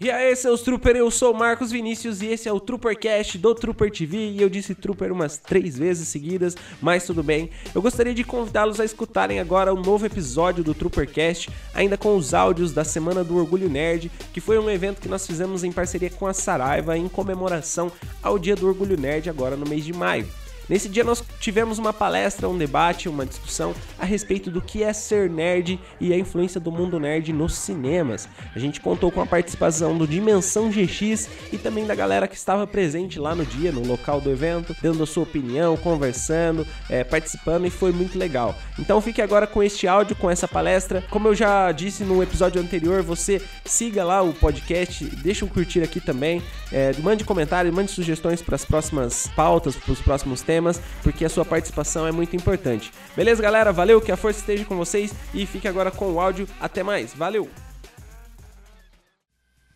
[0.00, 3.90] E aí, seus Trooper, eu sou Marcos Vinícius e esse é o Troopercast do Trooper
[3.90, 4.30] TV.
[4.30, 7.50] E eu disse Trooper umas três vezes seguidas, mas tudo bem.
[7.74, 12.32] Eu gostaria de convidá-los a escutarem agora o novo episódio do Troopercast, ainda com os
[12.32, 16.10] áudios da Semana do Orgulho Nerd, que foi um evento que nós fizemos em parceria
[16.10, 17.90] com a Saraiva em comemoração
[18.22, 20.28] ao Dia do Orgulho Nerd agora no mês de maio.
[20.68, 24.92] Nesse dia nós tivemos uma palestra, um debate, uma discussão a respeito do que é
[24.92, 28.28] ser nerd e a influência do mundo nerd nos cinemas.
[28.54, 32.66] A gente contou com a participação do Dimensão GX e também da galera que estava
[32.66, 37.66] presente lá no dia, no local do evento, dando a sua opinião, conversando, é, participando
[37.66, 38.54] e foi muito legal.
[38.78, 41.02] Então fique agora com este áudio, com essa palestra.
[41.08, 45.82] Como eu já disse no episódio anterior, você siga lá o podcast, deixa um curtir
[45.82, 50.57] aqui também, é, mande comentários, mande sugestões para as próximas pautas, para os próximos temas
[50.58, 52.92] temas, porque a sua participação é muito importante.
[53.16, 53.72] Beleza, galera?
[53.72, 56.48] Valeu, que a força esteja com vocês e fique agora com o áudio.
[56.60, 57.48] Até mais, valeu!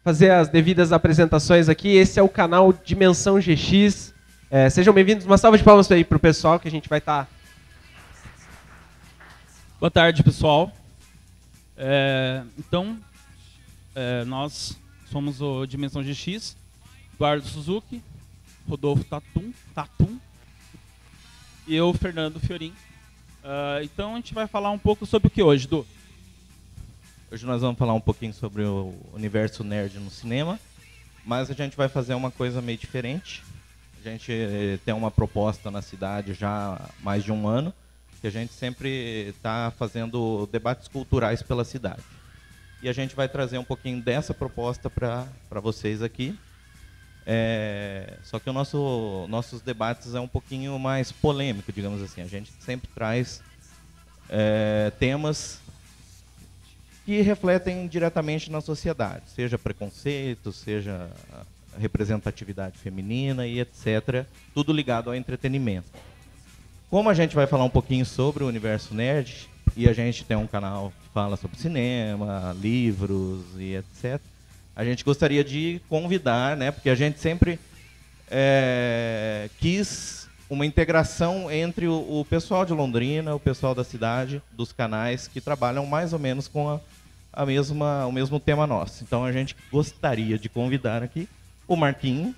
[0.02, 1.95] Fazer as devidas apresentações aqui.
[1.95, 4.12] Esse é o canal Dimensão GX.
[4.50, 5.25] É, sejam bem-vindos.
[5.25, 7.27] Uma salva de palmas aí pro pessoal que a gente vai estar.
[7.27, 7.30] Tá...
[9.78, 10.72] Boa tarde, pessoal.
[11.77, 12.98] É, então,
[13.94, 16.56] é, nós somos o Dimensão GX,
[17.14, 18.03] Eduardo Suzuki,
[18.69, 20.19] Rodolfo Tatum, Tatum
[21.66, 22.72] e eu, Fernando Fiorin.
[23.42, 25.86] Uh, então a gente vai falar um pouco sobre o que hoje, Du?
[27.30, 30.60] Hoje nós vamos falar um pouquinho sobre o universo nerd no cinema,
[31.24, 33.42] mas a gente vai fazer uma coisa meio diferente.
[33.98, 37.72] A gente eh, tem uma proposta na cidade já há mais de um ano,
[38.20, 42.02] que a gente sempre está fazendo debates culturais pela cidade.
[42.82, 46.36] E a gente vai trazer um pouquinho dessa proposta para vocês aqui.
[47.27, 52.20] É, só que o nosso nossos debates é um pouquinho mais polêmico, digamos assim.
[52.20, 53.41] A gente sempre traz
[54.28, 55.61] é, temas
[57.05, 61.11] que refletem diretamente na sociedade, seja preconceito, seja
[61.78, 64.27] representatividade feminina e etc.
[64.55, 65.89] Tudo ligado ao entretenimento.
[66.91, 70.37] Como a gente vai falar um pouquinho sobre o universo nerd e a gente tem
[70.37, 74.21] um canal que fala sobre cinema, livros e etc
[74.75, 77.59] a gente gostaria de convidar, né, porque a gente sempre
[78.31, 84.72] é, quis uma integração entre o, o, pessoal de Londrina, o pessoal da cidade, dos
[84.72, 86.81] canais que trabalham mais ou menos com a,
[87.32, 89.03] a mesma, o mesmo tema nosso.
[89.03, 91.28] Então a gente gostaria de convidar aqui
[91.66, 92.34] o Marquinho,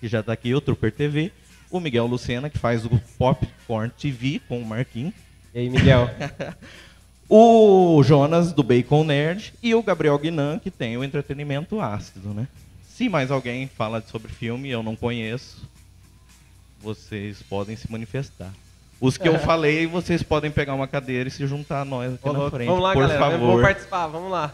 [0.00, 1.32] que já está aqui, o Trooper TV,
[1.70, 5.12] o Miguel Lucena, que faz o Popcorn TV com o Marquinho.
[5.52, 6.08] E aí, Miguel?
[7.28, 12.46] o Jonas, do Bacon Nerd, e o Gabriel Guinan, que tem o entretenimento ácido, né?
[12.88, 15.68] Se mais alguém fala sobre filme e eu não conheço,
[16.80, 18.52] vocês podem se manifestar.
[19.00, 22.30] Os que eu falei, vocês podem pegar uma cadeira e se juntar a nós aqui
[22.30, 23.46] na frente, vamos lá, por galera, favor.
[23.46, 24.52] Vamos participar, vamos lá.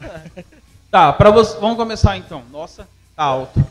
[0.91, 2.43] tá, para você, vamos começar então.
[2.50, 3.65] Nossa, tá alto.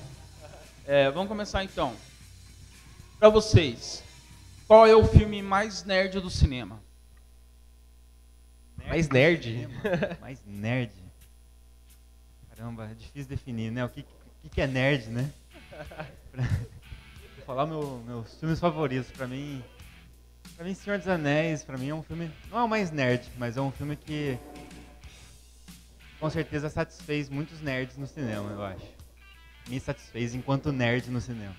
[0.88, 1.94] É, vamos começar então.
[3.20, 4.02] Para vocês,
[4.68, 6.80] qual é o filme mais nerd do cinema?
[8.92, 9.70] Mais nerd?
[10.20, 10.92] Mais nerd.
[12.50, 13.86] Caramba, é difícil definir, né?
[13.86, 14.06] O que,
[14.42, 15.32] que, que é nerd, né?
[17.38, 19.10] Vou falar meu, meus filmes favoritos.
[19.10, 19.64] Pra mim,
[20.58, 22.30] pra mim, Senhor dos Anéis, pra mim é um filme.
[22.50, 24.38] Não é o mais nerd, mas é um filme que
[26.20, 28.86] com certeza satisfez muitos nerds no cinema, eu acho.
[29.70, 31.56] Me satisfez enquanto nerd no cinema.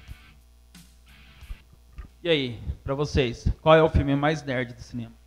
[2.23, 5.22] E aí, pra vocês, qual é o filme mais nerd do cinema?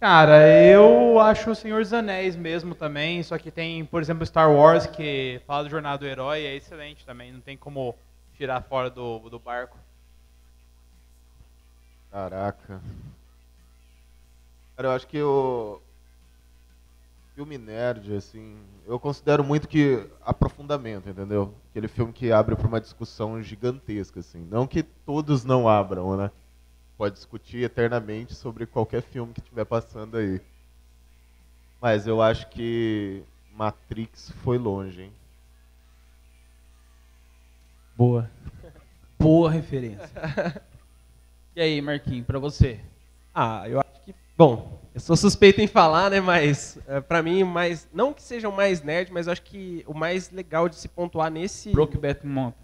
[0.00, 4.50] Cara, eu acho o Senhor dos Anéis mesmo também, só que tem, por exemplo, Star
[4.50, 7.94] Wars, que fala do Jornada do Herói, é excelente também, não tem como
[8.32, 9.76] tirar fora do, do barco.
[12.10, 12.80] Caraca.
[14.74, 15.82] Cara, eu acho que o
[17.34, 18.56] filme nerd, assim,
[18.86, 21.54] eu considero muito que aprofundamento, entendeu?
[21.70, 24.46] Aquele filme que abre para uma discussão gigantesca, assim.
[24.50, 26.30] Não que todos não abram, né?
[27.00, 30.38] Pode discutir eternamente sobre qualquer filme que estiver passando aí.
[31.80, 33.22] Mas eu acho que
[33.54, 35.12] Matrix foi longe, hein?
[37.96, 38.30] Boa.
[39.18, 40.10] Boa referência.
[41.56, 42.78] e aí, Marquinhos, para você?
[43.34, 47.44] Ah, eu acho que, bom, eu sou suspeito em falar, né, mas é, para mim,
[47.44, 50.76] mais não que seja o mais nerd, mas eu acho que o mais legal de
[50.76, 52.60] se pontuar nesse Brokeback Mountain.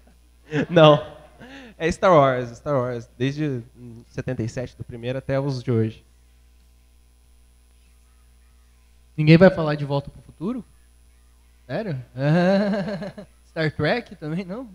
[0.70, 1.23] não.
[1.76, 3.60] É Star Wars, Star Wars, desde
[4.06, 6.04] 77 do primeiro até os de hoje.
[9.16, 10.64] Ninguém vai falar de Volta para o Futuro?
[11.66, 12.00] Sério?
[13.48, 14.68] Star Trek também não?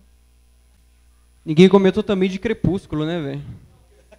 [1.45, 3.41] Ninguém comentou também de Crepúsculo, né, velho?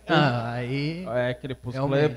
[0.07, 1.07] Ah, aí.
[1.07, 2.17] É, Crepúsculo é.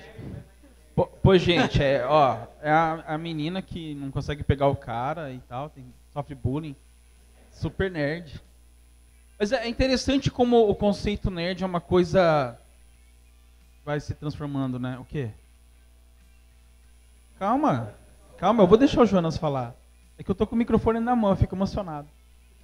[0.95, 5.31] Pô, pô, gente, é, ó, é a, a menina que não consegue pegar o cara
[5.31, 6.75] e tal, tem, sofre bullying.
[7.51, 8.41] Super nerd.
[9.43, 12.57] Mas é interessante como o conceito nerd é uma coisa
[13.83, 14.97] vai se transformando, né?
[14.97, 15.31] O quê?
[17.37, 17.93] Calma.
[18.37, 19.75] Calma, eu vou deixar o Jonas falar.
[20.17, 22.07] É que eu tô com o microfone na mão, eu fico emocionado.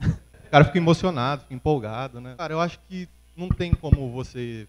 [0.01, 2.35] O cara fica emocionado, fica empolgado, né?
[2.37, 4.65] Cara, eu acho que não tem como você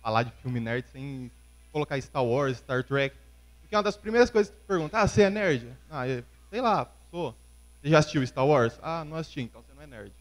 [0.00, 1.28] falar de filme nerd sem
[1.72, 3.16] colocar Star Wars, Star Trek.
[3.62, 5.66] Porque uma das primeiras coisas que tu pergunta, ah, você é nerd?
[5.90, 7.34] Ah, é, sei lá, sou.
[7.82, 8.78] Você já assistiu Star Wars?
[8.80, 10.12] Ah, não assisti, então você não é nerd.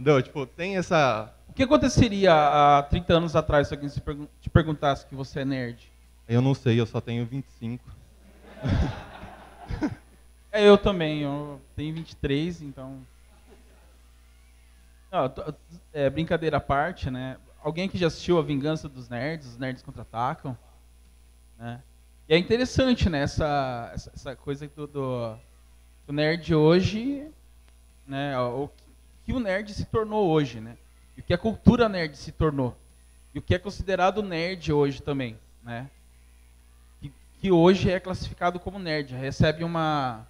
[0.00, 0.22] Entendeu?
[0.22, 1.30] Tipo, tem essa...
[1.46, 5.44] O que aconteceria há 30 anos atrás se alguém pergun te perguntasse que você é
[5.44, 5.92] nerd?
[6.26, 7.84] Eu não sei, eu só tenho 25.
[10.52, 13.06] É, eu também, eu tenho 23, então...
[15.12, 15.32] Não,
[15.92, 17.36] é, brincadeira à parte, né?
[17.62, 20.58] Alguém que já assistiu A Vingança dos Nerds, Os Nerds Contra-Atacam?
[21.56, 21.80] Né?
[22.28, 25.36] E é interessante, né, essa, essa, essa coisa do, do,
[26.04, 27.30] do nerd hoje,
[28.04, 28.68] né, o
[29.32, 30.76] que- o nerd se tornou hoje, né?
[31.16, 32.76] E o que a cultura nerd se tornou.
[33.34, 35.88] E o que é considerado nerd hoje também, né?
[37.00, 40.26] Que, que hoje é classificado como nerd, recebe uma,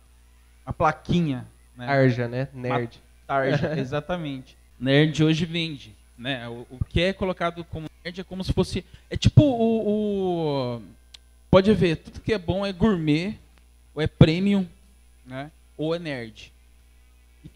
[0.66, 1.86] uma plaquinha, né?
[1.88, 2.48] Arja, né?
[2.52, 3.00] Nerd.
[3.26, 4.56] Tarja, exatamente.
[4.78, 6.48] Nerd hoje vende, né?
[6.48, 10.82] O, o que é colocado como nerd é como se fosse, é tipo o, o-
[11.50, 13.38] pode ver, tudo que é bom é gourmet,
[13.94, 14.66] ou é premium,
[15.24, 15.50] né?
[15.76, 16.52] Ou é nerd.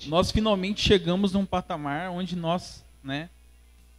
[0.07, 3.29] Nós finalmente chegamos num patamar onde nós, né,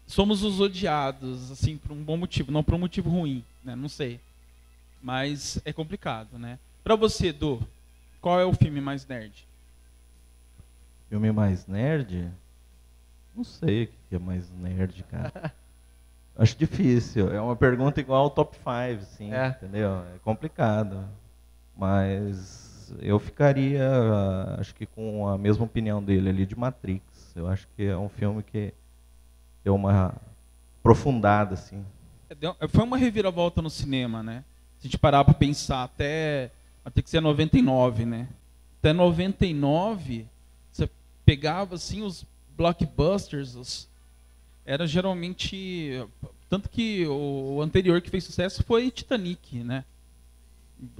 [0.08, 3.76] somos os odiados, assim, por um bom motivo, não por um motivo ruim, né?
[3.76, 4.20] Não sei.
[5.02, 6.58] Mas é complicado, né?
[6.84, 7.62] Pra você, Edu,
[8.22, 9.46] qual é o filme mais nerd?
[11.10, 12.32] Filme mais nerd?
[13.36, 15.54] Não sei o que é mais nerd, cara.
[16.38, 17.32] Acho difícil.
[17.34, 19.48] É uma pergunta igual ao top 5, sim, É.
[19.50, 20.04] entendeu?
[20.16, 21.08] É complicado.
[21.78, 22.65] Mas
[23.02, 23.84] eu ficaria,
[24.60, 27.04] acho que com a mesma opinião dele ali de Matrix.
[27.36, 28.74] Eu acho que é um filme que
[29.64, 30.14] deu uma
[30.80, 31.84] aprofundada, assim.
[32.30, 34.44] É, deu- Foi uma reviravolta no cinema, né?
[34.78, 36.52] Se a gente parar para pensar, até
[36.84, 38.28] até que ser 99, né?
[38.80, 40.28] Até 99,
[40.72, 40.88] você
[41.26, 43.90] pegava assim os blockbusters, os,
[44.66, 46.06] era geralmente
[46.48, 49.84] tanto que o anterior que fez sucesso foi Titanic, né?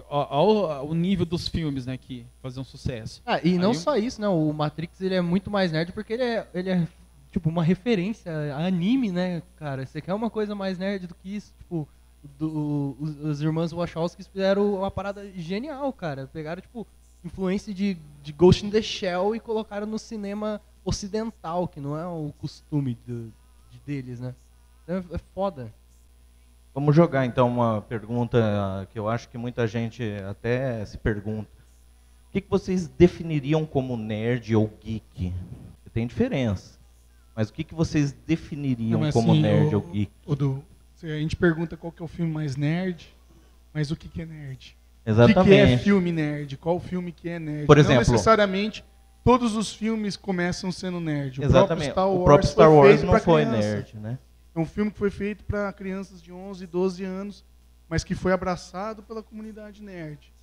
[0.10, 3.22] Ao, ao nível dos filmes, né, que faziam sucesso.
[3.26, 4.28] Ah, e não Aí- só isso, né?
[4.28, 6.88] O Matrix ele é muito mais nerd porque ele é, ele é
[7.32, 9.86] tipo uma referência a anime, né, cara?
[9.86, 11.54] Você quer uma coisa mais nerd do que isso?
[11.58, 11.88] Tipo,
[12.40, 16.28] do- os, os irmãos Wachowski fizeram uma parada genial, cara.
[16.32, 16.88] Pegaram, tipo,
[17.24, 22.06] influência de, de Ghost in the Shell e colocaram no cinema ocidental, que não é
[22.08, 23.32] o costume do-
[23.72, 24.34] de, deles, né?
[24.88, 25.74] É, é foda.
[26.76, 31.50] Vamos jogar então uma pergunta que eu acho que muita gente até se pergunta.
[32.28, 35.34] O que, que vocês definiriam como nerd ou geek?
[35.94, 36.78] Tem diferença.
[37.34, 40.12] Mas o que, que vocês definiriam Não, mas como assim, nerd o- ou geek?
[40.26, 40.64] o do-
[41.02, 43.08] a gente pergunta qual que é o filme mais nerd,
[43.74, 44.76] mas o que, que é nerd?
[45.02, 45.46] O que, Exatamente.
[45.50, 46.58] que é filme nerd?
[46.58, 47.68] Qual filme que é nerd?
[47.68, 48.84] Por Não exemplo- necessariamente
[49.24, 51.40] todos os filmes começam sendo nerd.
[51.40, 51.94] O Exatamente.
[51.94, 53.58] próprio Star Wars, o próprio Star Wars não foi criança.
[53.76, 54.18] nerd, né?
[54.56, 57.44] É um filme que foi feito para crianças de 11, 12 anos,
[57.90, 60.34] mas que foi abraçado pela comunidade nerd.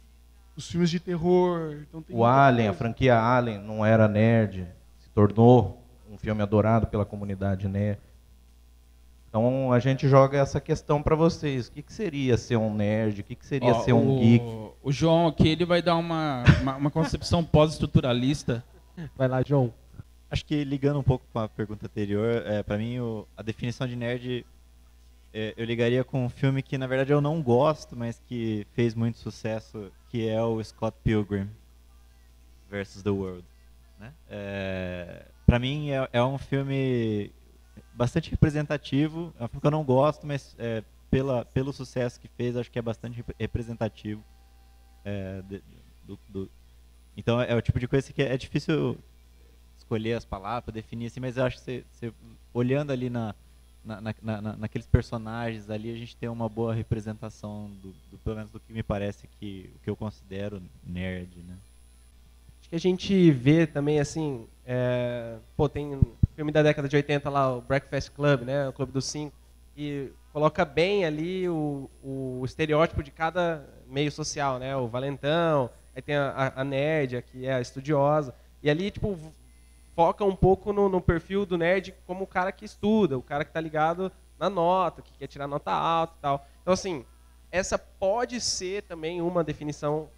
[0.54, 1.78] Os filmes de terror.
[1.88, 2.78] Então tem O Alien, a coisa.
[2.78, 7.98] franquia Alien, não era nerd, se tornou um filme adorado pela comunidade nerd.
[9.30, 11.68] Então a gente joga essa questão para vocês.
[11.68, 13.22] O que, que seria ser um nerd?
[13.22, 14.44] O que, que seria Ó, ser um o, geek?
[14.82, 18.62] O João aqui, ele vai dar uma, uma, uma concepção pós-estruturalista.
[19.16, 19.72] Vai lá, João.
[20.32, 23.86] Acho que ligando um pouco com a pergunta anterior, é, para mim o- a definição
[23.86, 24.46] de nerd
[25.34, 28.94] é, eu ligaria com um filme que na verdade eu não gosto, mas que fez
[28.94, 31.50] muito sucesso, que é o Scott Pilgrim
[32.70, 33.44] versus The World.
[34.00, 34.14] Né?
[34.30, 37.30] É, para mim é, é um filme
[37.92, 42.28] bastante representativo, é um filme que eu não gosto, mas é, pela, pelo sucesso que
[42.28, 44.24] fez, acho que é bastante rep- representativo.
[45.04, 45.62] é, de-
[46.04, 46.50] do- do-
[47.16, 48.96] então é o tipo de coisa que é difícil
[49.82, 52.12] escolher as palavras, definir assim, mas eu acho que você, você
[52.54, 53.34] olhando ali na,
[53.84, 58.36] na, na- na- naqueles personagens ali, a gente tem uma boa representação do, do- pelo
[58.36, 61.54] menos do que me parece que o que eu considero nerd, né?
[62.60, 66.00] Acho que a gente vê também, assim, é, pô, tem
[66.36, 69.34] filme da década de 80 lá, o Breakfast Club, né, o Clube dos Cinco,
[69.76, 76.00] e coloca bem ali o, o estereótipo de cada meio social, né, o valentão, aí
[76.00, 79.18] tem a, a- nerd, que é a estudiosa, e ali, tipo,
[79.94, 83.44] foca um pouco no, no perfil do nerd como o cara que estuda, o cara
[83.44, 86.46] que tá ligado na nota, que quer tirar nota alta e tal.
[86.62, 87.04] Então, assim,
[87.50, 90.08] essa pode ser também uma definição.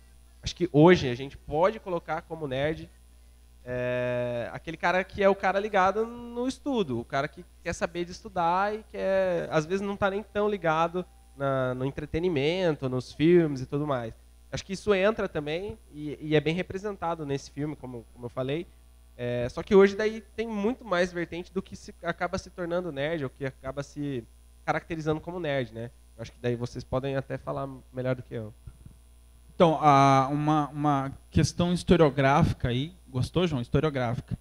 [0.43, 2.89] Acho que hoje a gente pode colocar como nerd
[3.65, 8.05] é, aquele cara que é o cara ligado no estudo, o cara que quer saber
[8.05, 11.05] de estudar e quer, às vezes não está nem tão ligado
[11.35, 14.15] na, no entretenimento, nos filmes e tudo mais.
[14.53, 18.31] Acho que isso entra também e, e é bem representado nesse filme, como, como eu
[18.31, 18.67] falei.
[19.17, 22.91] É, só que hoje daí tem muito mais vertente do que se, acaba se tornando
[22.91, 24.25] nerd, ou que acaba se
[24.65, 25.91] caracterizando como nerd, né?
[26.19, 28.53] Acho que daí vocês podem até falar melhor do que eu.
[29.55, 33.63] Então, a, uma, uma questão historiográfica aí, gostou, João?
[33.63, 34.37] Historiográfica.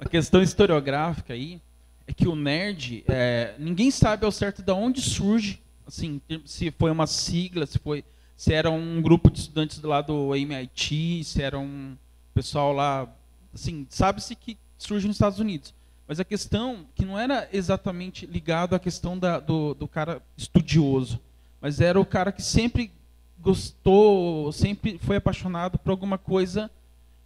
[0.00, 1.60] A questão historiográfica aí
[2.06, 6.90] é que o nerd, é, ninguém sabe ao certo de onde surge, assim, se foi
[6.90, 8.04] uma sigla, se foi,
[8.36, 11.96] se era um grupo de estudantes lá do MIT, se era um
[12.34, 13.08] pessoal lá,
[13.54, 15.72] assim, sabe-se que surge nos Estados Unidos.
[16.06, 21.18] Mas a questão que não era exatamente ligado à questão da, do, do cara estudioso,
[21.60, 22.90] mas era o cara que sempre
[23.38, 26.70] gostou, sempre foi apaixonado por alguma coisa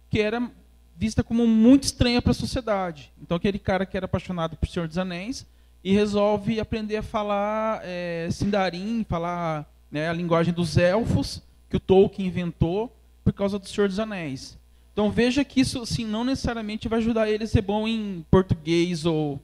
[0.09, 0.49] que era
[0.95, 3.11] vista como muito estranha para a sociedade.
[3.21, 5.45] Então aquele cara que era apaixonado por Senhor dos Anéis
[5.81, 11.79] e resolve aprender a falar é, Sindarin, falar né, a linguagem dos elfos que o
[11.79, 12.93] Tolkien inventou
[13.23, 14.58] por causa do Senhor dos Anéis.
[14.99, 19.05] Então veja que isso assim, não necessariamente vai ajudar ele a ser bom em português
[19.05, 19.39] ou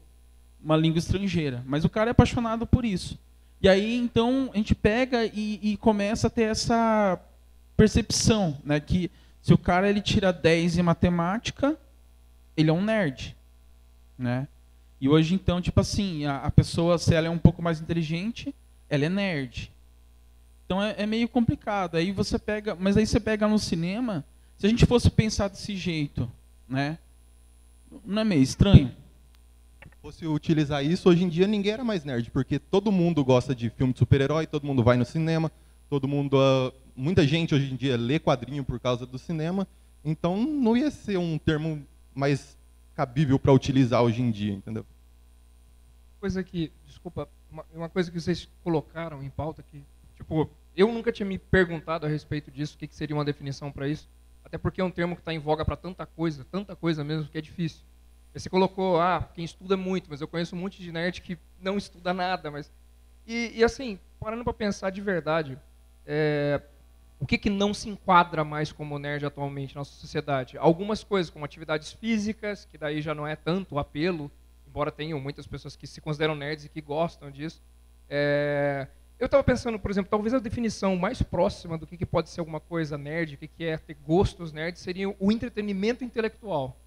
[0.62, 3.18] uma língua estrangeira, mas o cara é apaixonado por isso.
[3.62, 7.18] E aí então a gente pega e, e começa a ter essa
[7.78, 9.10] percepção, né, que
[9.42, 11.78] se o cara ele tira 10 em matemática,
[12.58, 13.34] ele é um nerd,
[14.20, 14.50] né?
[15.00, 18.54] E hoje então, tipo assim, a, a pessoa se ela é um pouco mais inteligente,
[18.90, 19.72] ela é nerd.
[20.66, 21.96] Então é, é meio complicado.
[21.96, 24.26] Aí você pega, mas aí você pega no cinema,
[24.58, 26.32] se a gente fosse pensar desse jeito,
[26.68, 26.98] né?
[28.06, 28.92] Não é meio estranho?
[30.02, 33.70] Fosse utilizar isso, hoje em dia ninguém era mais nerd, porque todo mundo gosta de
[33.70, 35.52] filme de super-herói, todo mundo vai no cinema,
[35.90, 39.68] todo mundo, uh, muita gente hoje em dia lê quadrinho por causa do cinema,
[40.04, 41.84] então não ia ser um termo
[42.14, 42.56] mais
[42.96, 44.86] cabível para utilizar hoje em dia, entendeu?
[46.20, 49.84] Coisa que, desculpa, uma, uma coisa que vocês colocaram em pauta que,
[50.16, 53.72] tipo, eu nunca tinha me perguntado a respeito disso, o que, que seria uma definição
[53.72, 54.08] para isso.
[54.46, 57.28] Até porque é um termo que está em voga para tanta coisa, tanta coisa mesmo,
[57.28, 57.82] que é difícil.
[58.32, 61.78] Você colocou, ah, quem estuda muito, mas eu conheço um monte de nerd que não
[61.78, 62.52] estuda nada.
[62.52, 62.72] mas
[63.25, 65.58] E, e assim, parando para pensar de verdade,
[66.06, 66.62] é,
[67.20, 70.58] o que, que não se enquadra mais como nerd atualmente na nossa sociedade?
[70.58, 74.30] Algumas coisas, como atividades físicas, que daí já não é tanto o apelo,
[74.68, 77.64] embora tenham muitas pessoas que se consideram nerds e que gostam disso.
[78.08, 82.29] É, eu estava pensando, por exemplo, talvez a definição mais próxima do que, que pode
[82.29, 86.77] ser alguma coisa nerd, o que, que é ter gostos nerds, seria o entretenimento intelectual.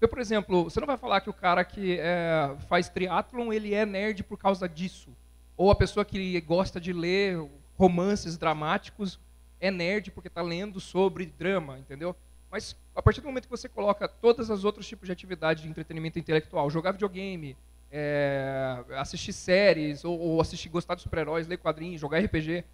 [0.00, 3.86] Por exemplo, você não vai falar que o cara que é, faz triatlon, ele é
[3.86, 5.10] nerd por causa disso.
[5.56, 7.38] Ou a pessoa que gosta de ler
[7.76, 9.18] romances dramáticos
[9.60, 12.14] é nerd porque está lendo sobre drama, entendeu?
[12.50, 15.68] Mas a partir do momento que você coloca todos os outros tipos de atividade de
[15.68, 17.56] entretenimento intelectual, jogar videogame,
[17.96, 22.64] é, assistir séries, ou, ou, assistir, gostar de super-heróis, ler quadrinhos, jogar RPG,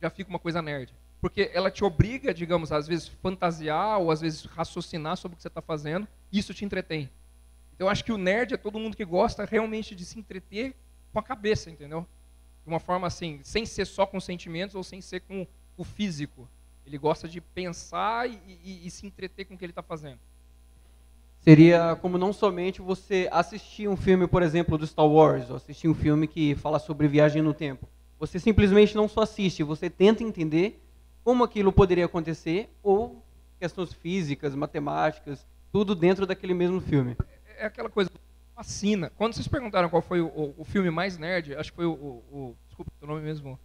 [0.00, 0.94] já fica uma coisa nerd.
[1.20, 5.42] Porque ela te obriga, digamos, às vezes fantasiar ou às vezes raciocinar sobre o que
[5.42, 7.10] você está fazendo, e isso te entretém.
[7.74, 10.76] Então eu acho que o nerd é todo mundo que gosta realmente de se entreter
[11.12, 12.06] com a cabeça, entendeu?
[12.62, 15.44] De uma forma assim, sem ser só com sentimentos ou sem ser com
[15.76, 16.48] o físico.
[16.86, 20.20] Ele gosta de pensar e, e, e se entreter com o que ele está fazendo.
[21.48, 25.88] Seria como não somente você assistir um filme, por exemplo, do Star Wars, ou assistir
[25.88, 27.88] um filme que fala sobre viagem no tempo.
[28.18, 30.78] Você simplesmente não só assiste, você tenta entender
[31.24, 33.24] como aquilo poderia acontecer, ou
[33.58, 37.16] questões físicas, matemáticas, tudo dentro daquele mesmo filme.
[37.46, 38.10] É, é aquela coisa
[38.54, 39.10] fascina.
[39.16, 42.24] Quando vocês perguntaram qual foi o, o filme mais nerd, acho que foi o, o,
[42.30, 43.58] o desculpa o nome mesmo,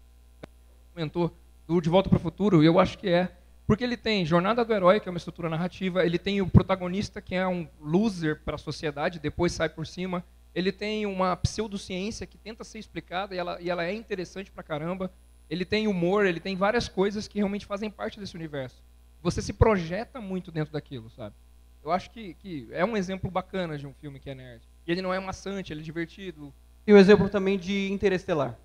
[0.93, 1.35] comentou
[1.67, 3.29] do De Volta para o Futuro, eu acho que é
[3.65, 7.21] porque ele tem Jornada do Herói, que é uma estrutura narrativa, ele tem o protagonista,
[7.21, 10.23] que é um loser para a sociedade, depois sai por cima.
[10.53, 14.61] Ele tem uma pseudociência que tenta ser explicada e ela, e ela é interessante para
[14.61, 15.11] caramba.
[15.49, 18.83] Ele tem humor, ele tem várias coisas que realmente fazem parte desse universo.
[19.21, 21.35] Você se projeta muito dentro daquilo, sabe?
[21.83, 24.61] Eu acho que, que é um exemplo bacana de um filme que é nerd.
[24.85, 26.53] E ele não é maçante, ele é divertido.
[26.85, 28.57] E o exemplo também de Interestelar.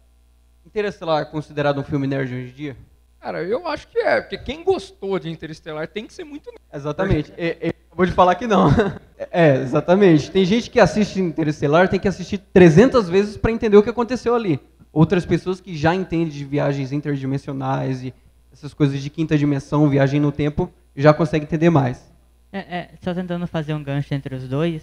[0.67, 2.77] Interestelar é considerado um filme nerd hoje em dia?
[3.21, 6.51] Cara, eu acho que é, porque quem gostou de Interestelar tem que ser muito.
[6.73, 7.33] Exatamente.
[7.37, 8.71] Ele acabou de falar que não.
[9.33, 10.31] É, exatamente.
[10.31, 14.35] Tem gente que assiste Interestelar, tem que assistir 300 vezes para entender o que aconteceu
[14.35, 14.61] ali.
[14.93, 18.15] Outras pessoas que já entendem de viagens interdimensionais e
[18.53, 22.11] essas coisas de quinta dimensão, viagem no tempo, já conseguem entender mais.
[22.53, 24.83] É, é, só tentando fazer um gancho entre os dois,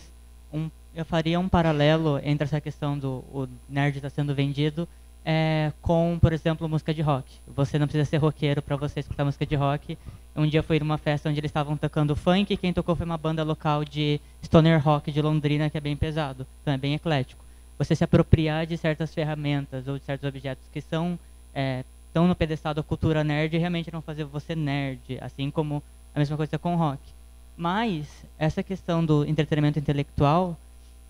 [0.53, 4.87] um, eu faria um paralelo entre essa questão do o nerd estar tá sendo vendido
[5.25, 7.25] é, com, por exemplo, música de rock.
[7.47, 9.97] Você não precisa ser roqueiro para você escutar música de rock.
[10.35, 13.17] Um dia fui numa festa onde eles estavam tocando funk e quem tocou foi uma
[13.17, 17.43] banda local de stoner rock de Londrina que é bem pesado, então é bem eclético.
[17.79, 21.17] Você se apropriar de certas ferramentas ou de certos objetos que são
[21.53, 26.19] é, estão no pedestal da cultura nerd realmente não fazer você nerd, assim como a
[26.19, 27.01] mesma coisa com rock.
[27.57, 28.05] Mas
[28.37, 30.57] essa questão do entretenimento intelectual,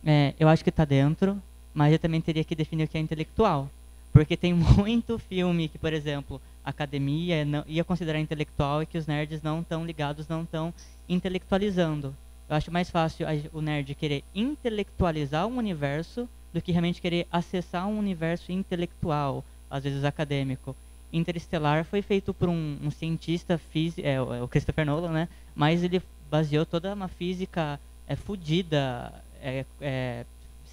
[0.04, 1.40] é, eu acho que está dentro,
[1.74, 3.70] mas eu também teria que definir o que é intelectual.
[4.16, 8.98] Porque tem muito filme que, por exemplo, a academia não, ia considerar intelectual e que
[8.98, 10.74] os nerds não estão ligados, não estão
[11.10, 12.16] intelectualizando.
[12.48, 17.86] Eu acho mais fácil o nerd querer intelectualizar um universo do que realmente querer acessar
[17.88, 20.74] um universo intelectual, às vezes acadêmico.
[21.12, 25.30] Interestelar foi feito por um, um cientista físico, é, o Christopher Nolan, né?
[25.54, 30.26] Mas ele baseou toda uma física é, fodida, é, é,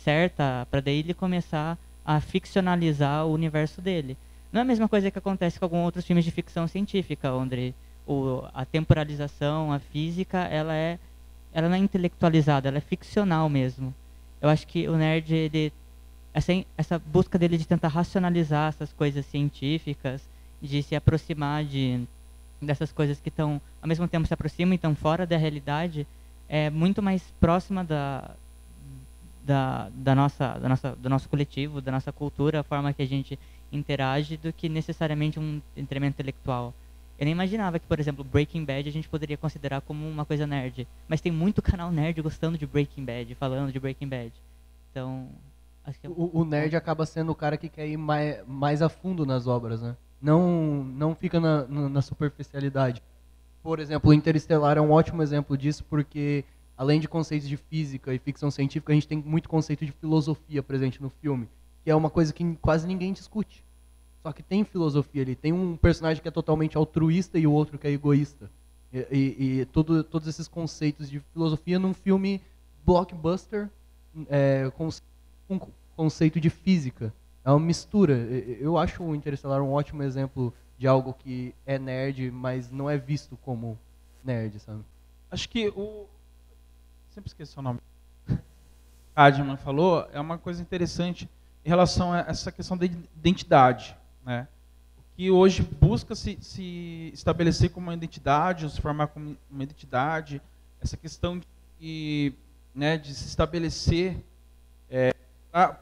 [0.05, 4.17] certa, para daí ele começar a ficcionalizar o universo dele.
[4.53, 7.75] Não é a mesma coisa que acontece com alguns outros filmes de ficção científica, onde
[8.07, 10.99] o, a temporalização, a física, ela é,
[11.53, 13.95] ela não é intelectualizada, ela é ficcional mesmo.
[14.41, 15.73] Eu acho que o nerd, ele,
[16.35, 20.23] essa, essa busca dele de tentar racionalizar essas coisas científicas,
[20.61, 22.05] de se aproximar de
[22.61, 26.07] dessas coisas que estão, ao mesmo tempo se aproximam e estão fora da realidade,
[26.49, 28.31] é muito mais próxima da,
[29.45, 33.07] da, da, nossa, da nossa, do nosso coletivo, da nossa cultura, a forma que a
[33.07, 33.39] gente
[33.71, 36.75] interage, do que necessariamente um treinamento intelectual.
[37.19, 40.47] Eu nem imaginava que, por exemplo, Breaking Bad a gente poderia considerar como uma coisa
[40.47, 40.87] nerd.
[41.07, 44.33] Mas tem muito canal nerd gostando de Breaking Bad, falando de Breaking Bad.
[44.91, 45.29] Então,
[45.85, 46.07] acho que...
[46.07, 49.25] É o, o nerd acaba sendo o cara que quer ir mais, mais a fundo
[49.25, 49.97] nas obras, né?
[50.21, 53.03] Não, não fica na, na superficialidade.
[53.63, 56.45] Por exemplo, o Interestelar é um ótimo exemplo disso, porque
[56.83, 60.65] além de conceitos de física e ficção científica, a gente tem muito conceito de filosofia
[60.65, 61.49] presente no filme,
[61.85, 63.65] que é uma coisa que quase ninguém discute.
[64.21, 65.37] Só que tem filosofia ali.
[65.37, 68.51] Tem um personagem que é totalmente altruísta e o outro que é egoísta.
[68.93, 72.41] E, e, e todo, todos esses conceitos de filosofia num filme
[72.85, 73.71] blockbuster
[74.29, 74.89] é, com,
[75.95, 77.15] conceito de física.
[77.45, 78.15] É uma mistura.
[78.59, 82.99] Eu acho o Interestelar um ótimo exemplo de algo que é nerd, mas não é
[82.99, 83.79] visto como
[84.25, 84.83] nerd, sabe?
[85.31, 86.07] Acho que o,
[87.13, 87.79] sempre esqueci o nome.
[89.15, 91.29] Adman falou, é uma coisa interessante
[91.65, 93.97] em relação a essa questão da identidade.
[94.25, 94.49] Né?
[95.15, 100.41] Que hoje busca se, se estabelecer como uma identidade, ou se formar como uma identidade,
[100.81, 101.41] essa questão
[101.79, 102.33] de,
[102.75, 104.17] né, de se estabelecer
[104.91, 105.13] é,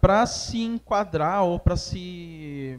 [0.01, 2.79] para se enquadrar ou para se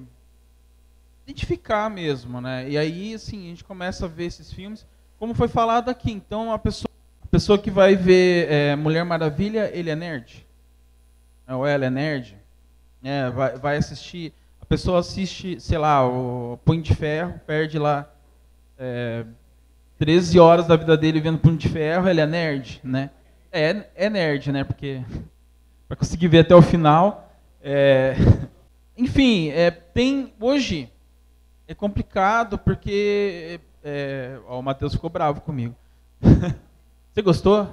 [1.25, 2.41] identificar mesmo.
[2.41, 2.69] Né?
[2.69, 4.85] E aí, assim, a gente começa a ver esses filmes,
[5.17, 6.11] como foi falado aqui.
[6.11, 6.90] Então, a pessoa
[7.31, 10.45] pessoa que vai ver é, Mulher Maravilha, ele é nerd?
[11.47, 12.37] Ou ela é nerd?
[13.01, 14.33] É, vai, vai assistir.
[14.59, 18.11] A pessoa assiste, sei lá, o Punho de Ferro, perde lá
[18.77, 19.25] é,
[19.97, 23.09] 13 horas da vida dele vendo Punho de Ferro, ele é nerd, né?
[23.49, 24.65] É, é nerd, né?
[24.65, 25.01] Porque
[25.87, 27.33] para conseguir ver até o final.
[27.63, 28.15] É...
[28.97, 30.91] Enfim, é, tem hoje
[31.65, 35.73] é complicado porque é, ó, o Matheus ficou bravo comigo.
[37.13, 37.67] Você gostou?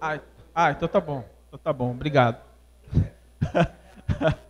[0.00, 0.18] Ah,
[0.52, 1.24] ah, então tá bom.
[1.46, 2.38] Então tá bom, obrigado.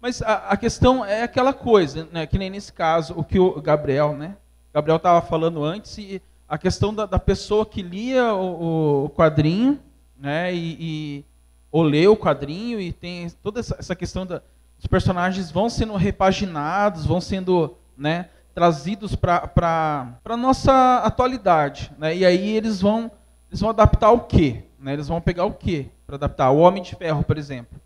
[0.00, 2.26] Mas a, a, questão é aquela coisa, né?
[2.26, 4.36] Que nem nesse caso, o que o Gabriel, né?
[4.72, 9.78] Gabriel estava falando antes, e a questão da, da pessoa que lia o, o quadrinho,
[10.18, 10.52] né?
[10.54, 11.24] E, e,
[11.70, 14.42] ou lê o quadrinho e tem toda essa, essa questão da,
[14.78, 18.30] os personagens vão sendo repaginados, vão sendo, né?
[18.54, 21.92] Trazidos para a nossa atualidade.
[21.98, 22.16] Né?
[22.16, 23.10] E aí eles vão,
[23.48, 24.64] eles vão adaptar o quê?
[24.78, 24.92] Né?
[24.92, 26.50] Eles vão pegar o quê para adaptar?
[26.50, 27.80] O Homem de Ferro, por exemplo.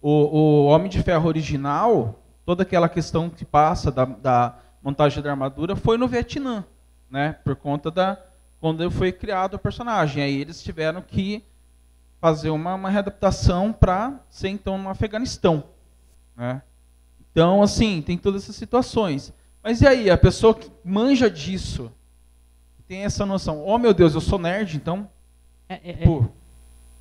[0.00, 5.30] O, o Homem de Ferro original, toda aquela questão que passa da, da montagem da
[5.30, 6.64] armadura foi no Vietnã,
[7.10, 7.36] né?
[7.44, 8.18] por conta da
[8.60, 10.22] quando foi criado o personagem.
[10.22, 11.44] Aí eles tiveram que
[12.18, 15.64] fazer uma, uma readaptação para ser então no Afeganistão.
[16.34, 16.62] Né?
[17.30, 19.32] Então, assim, tem todas essas situações.
[19.64, 21.90] Mas e aí, a pessoa que manja disso,
[22.86, 25.08] tem essa noção, oh meu Deus, eu sou nerd, então.
[25.66, 26.28] É, é, é.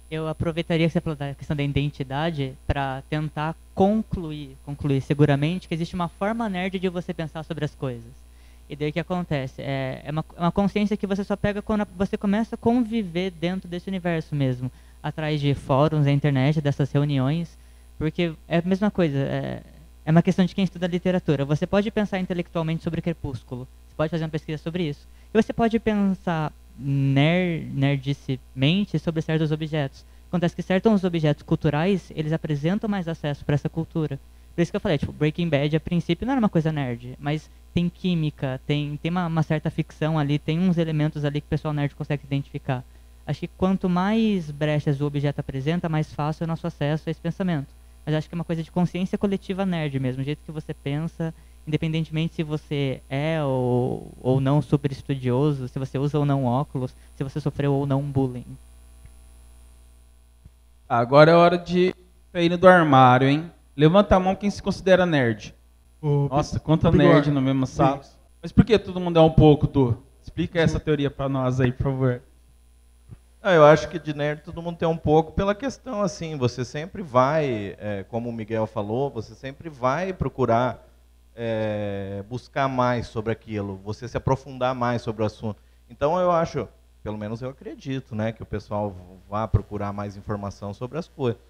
[0.09, 5.73] eu aproveitaria que você falou da questão da identidade para tentar concluir, concluir seguramente que
[5.73, 8.09] existe uma forma nerd de você pensar sobre as coisas.
[8.69, 9.61] E daí o que acontece?
[9.61, 13.67] É, é uma, uma consciência que você só pega quando você começa a conviver dentro
[13.67, 14.71] desse universo mesmo,
[15.03, 17.57] atrás de fóruns, da internet, dessas reuniões,
[17.97, 19.17] porque é a mesma coisa.
[19.17, 19.61] É,
[20.05, 21.45] é uma questão de quem estuda literatura.
[21.45, 23.67] Você pode pensar intelectualmente sobre Crepúsculo.
[23.87, 25.07] Você pode fazer uma pesquisa sobre isso.
[25.33, 30.05] E você pode pensar ner nerdicemente sobre certos objetos.
[30.27, 34.19] Acontece que certos objetos culturais, eles apresentam mais acesso para essa cultura.
[34.55, 37.15] Por isso que eu falei, tipo, Breaking Bad, a princípio, não era uma coisa nerd,
[37.19, 41.47] mas tem química, tem, tem uma, uma certa ficção ali, tem uns elementos ali que
[41.47, 42.83] o pessoal nerd consegue identificar.
[43.25, 47.11] Acho que quanto mais brechas o objeto apresenta, mais fácil é o nosso acesso a
[47.11, 47.67] esse pensamento.
[48.05, 50.73] Mas acho que é uma coisa de consciência coletiva nerd mesmo, o jeito que você
[50.73, 51.33] pensa,
[51.67, 56.93] independentemente se você é ou, ou não super estudioso, se você usa ou não óculos,
[57.15, 58.45] se você sofreu ou não bullying.
[60.87, 61.95] Agora é hora de
[62.31, 63.51] sair do armário, hein?
[63.75, 65.55] Levanta a mão quem se considera nerd.
[66.01, 68.01] Ô, Nossa, quanta nerd na mesma sala.
[68.41, 69.97] Mas por que todo mundo é um pouco, Tu?
[70.21, 72.21] Explica essa teoria pra nós aí, por favor.
[73.45, 76.63] Ah, eu acho que de nerd todo mundo tem um pouco pela questão assim, você
[76.63, 80.87] sempre vai, é, como o Miguel falou, você sempre vai procurar
[81.35, 85.61] é, buscar mais sobre aquilo, você se aprofundar mais sobre o assunto.
[85.89, 86.69] Então eu acho,
[87.03, 88.95] pelo menos eu acredito, né, que o pessoal
[89.29, 91.41] vá procurar mais informação sobre as coisas.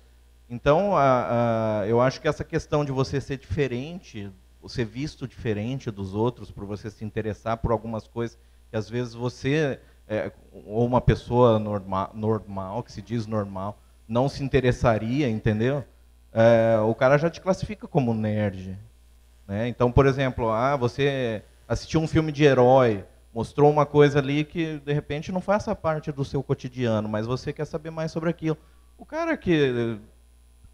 [0.49, 4.31] Então a- a- eu acho que essa questão de você ser diferente,
[4.67, 8.37] ser visto diferente dos outros, por você se interessar por algumas coisas
[8.69, 10.31] que às vezes você é,
[10.65, 15.83] ou uma pessoa norma, normal, que se diz normal, não se interessaria, entendeu?
[16.31, 18.77] É, o cara já te classifica como nerd.
[19.47, 19.67] Né?
[19.67, 24.79] Então, por exemplo, ah, você assistiu um filme de herói, mostrou uma coisa ali que
[24.79, 28.57] de repente não faça parte do seu cotidiano, mas você quer saber mais sobre aquilo.
[28.97, 29.97] O cara que,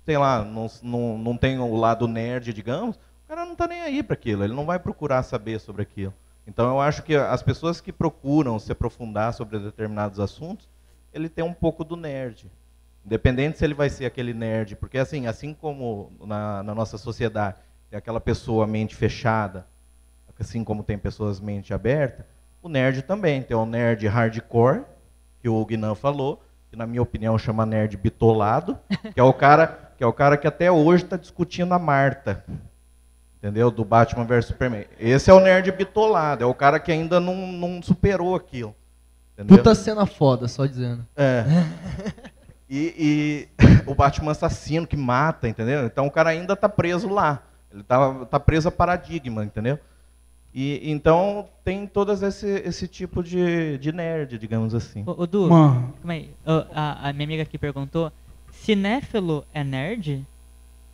[0.05, 3.81] sei lá, não, não, não tem o lado nerd, digamos, o cara não está nem
[3.81, 6.13] aí para aquilo, ele não vai procurar saber sobre aquilo.
[6.47, 10.69] Então eu acho que as pessoas que procuram se aprofundar sobre determinados assuntos,
[11.13, 12.51] ele tem um pouco do nerd.
[13.05, 17.57] Independente se ele vai ser aquele nerd, porque assim, assim como na, na nossa sociedade
[17.89, 19.65] tem aquela pessoa mente fechada,
[20.39, 22.25] assim como tem pessoas mente aberta,
[22.61, 24.83] o nerd também tem o nerd hardcore,
[25.41, 28.77] que o Guinan falou, que na minha opinião chama nerd bitolado,
[29.13, 32.45] que é o cara que é o cara que até hoje está discutindo a Marta,
[33.39, 33.71] entendeu?
[33.71, 34.85] Do Batman vs Superman.
[34.99, 38.75] Esse é o nerd bitolado, é o cara que ainda não, não superou aquilo.
[39.33, 39.57] Entendeu?
[39.57, 41.05] Puta cena foda, só dizendo.
[41.15, 41.43] É.
[42.71, 42.93] E,
[43.57, 45.85] e o Batman assassino que mata, entendeu?
[45.87, 47.41] Então o cara ainda está preso lá.
[47.71, 49.79] Ele está tá preso a paradigma, entendeu?
[50.53, 55.03] E então tem todos esse, esse tipo de, de nerd, digamos assim.
[55.05, 55.93] Ô, ô Du, Mano.
[55.97, 56.31] calma aí.
[56.45, 58.11] A, a minha amiga aqui perguntou,
[58.51, 60.25] cinéfilo é nerd?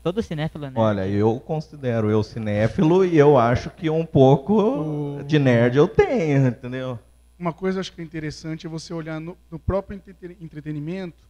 [0.06, 0.80] Todo cinéfilo é nerd?
[0.80, 6.46] Olha, eu considero eu cinéfilo e eu acho que um pouco de nerd eu tenho,
[6.46, 7.00] entendeu?
[7.40, 11.28] Uma coisa acho que é interessante é você olhar no, no próprio entrete- entretenimento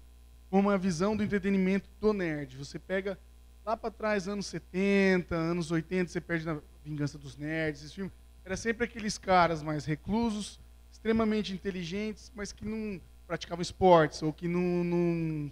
[0.49, 2.57] como uma visão do entretenimento do nerd.
[2.57, 3.17] Você pega
[3.65, 8.11] lá para trás, anos 70, anos 80, você perde na Vingança dos Nerds, esse filme.
[8.43, 10.59] Era sempre aqueles caras mais reclusos,
[10.91, 15.51] extremamente inteligentes, mas que não praticavam esportes, ou que não, não,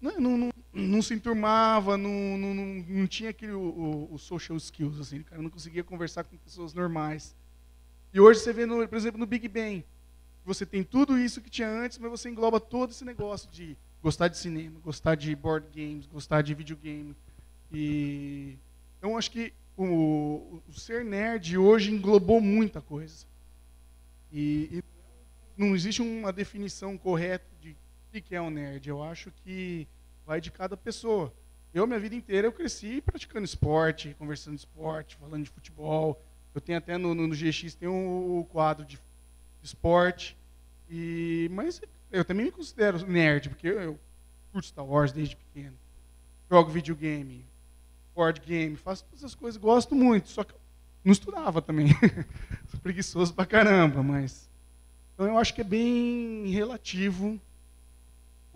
[0.00, 0.50] não, não,
[0.84, 5.40] não, se enturmava, não, não, não, não tinha aquele o, o- social skills, assim, cara
[5.42, 7.34] não conseguia conversar com pessoas normais.
[8.12, 9.84] E hoje você vê, no, por exemplo, no Big Bang,
[10.44, 14.28] você tem tudo isso que tinha antes, mas você engloba todo esse negócio de gostar
[14.28, 17.16] de cinema, gostar de board games, gostar de videogame.
[17.72, 18.56] E
[18.98, 23.26] então acho que o, o ser nerd hoje englobou muita coisa.
[24.32, 24.84] E, e
[25.56, 28.88] não existe uma definição correta de o que é um nerd.
[28.88, 29.86] Eu acho que
[30.26, 31.32] vai de cada pessoa.
[31.72, 36.20] Eu, minha vida inteira, eu cresci praticando esporte, conversando de esporte, falando de futebol.
[36.54, 38.98] Eu tenho até no, no, GX tem um quadro de
[39.62, 40.36] esporte.
[40.90, 44.00] E, mas eu também me considero nerd, porque eu, eu
[44.52, 45.76] curto Star Wars desde pequeno.
[46.50, 47.44] Jogo videogame,
[48.14, 50.28] board game, faço todas essas coisas, gosto muito.
[50.28, 50.60] Só que eu
[51.04, 51.88] não estudava também.
[52.70, 54.48] Sou preguiçoso pra caramba, mas.
[55.14, 57.40] Então eu acho que é bem relativo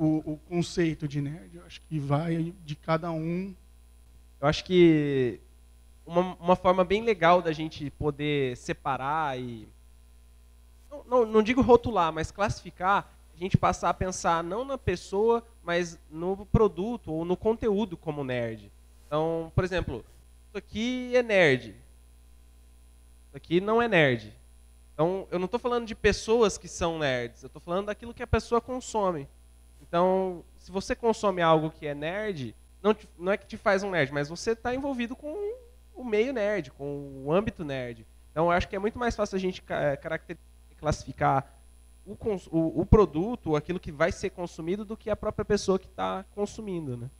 [0.00, 1.58] o, o conceito de nerd.
[1.58, 3.54] Eu acho que vai de cada um.
[4.40, 5.38] Eu acho que
[6.06, 9.68] uma, uma forma bem legal da gente poder separar e.
[10.90, 15.44] Não, não, não digo rotular, mas classificar, a gente passar a pensar não na pessoa,
[15.62, 18.72] mas no produto ou no conteúdo como nerd.
[19.06, 20.02] Então, por exemplo,
[20.48, 21.76] isso aqui é nerd.
[23.28, 24.34] Isso aqui não é nerd.
[24.94, 28.22] Então, eu não estou falando de pessoas que são nerds, eu estou falando daquilo que
[28.22, 29.28] a pessoa consome.
[29.90, 33.82] Então, se você consome algo que é nerd, não, te- não é que te faz
[33.82, 35.34] um nerd, mas você está envolvido com
[35.96, 38.06] o meio nerd, com o âmbito nerd.
[38.30, 40.38] Então, eu acho que é muito mais fácil a gente caracter-
[40.78, 41.52] classificar
[42.06, 42.12] o,
[42.52, 46.24] o- o produto, aquilo que vai ser consumido, do que a própria pessoa que está
[46.36, 46.96] consumindo.
[46.96, 47.10] Né?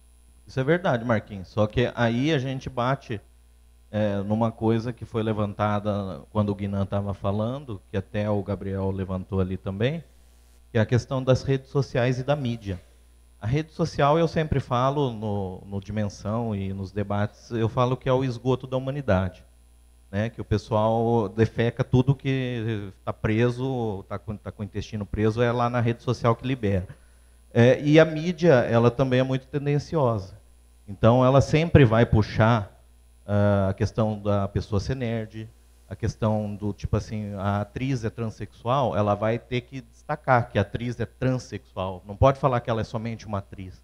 [0.47, 1.49] Isso é verdade, Marquinhos.
[1.49, 3.21] Só que aí a gente bate
[3.91, 8.89] é, numa coisa que foi levantada quando o Guinan estava falando, que até o Gabriel
[8.93, 10.05] levantou ali também,
[10.71, 12.81] que é a questão das redes sociais e da mídia.
[13.41, 18.09] A rede social, eu sempre falo no, no Dimensão e nos debates, eu falo que
[18.09, 19.43] é o esgoto da humanidade.
[20.11, 20.29] Né?
[20.29, 25.41] Que o pessoal defeca tudo que está preso, está com, tá com o intestino preso,
[25.41, 26.87] é lá na rede social que libera.
[27.53, 30.39] É, e a mídia, ela também é muito tendenciosa.
[30.87, 32.81] Então, ela sempre vai puxar
[33.27, 35.49] uh, a questão da pessoa ser nerd,
[35.91, 40.57] a questão do tipo assim, a atriz é transexual, ela vai ter que destacar que
[40.57, 42.01] a atriz é transexual.
[42.07, 43.83] Não pode falar que ela é somente uma atriz,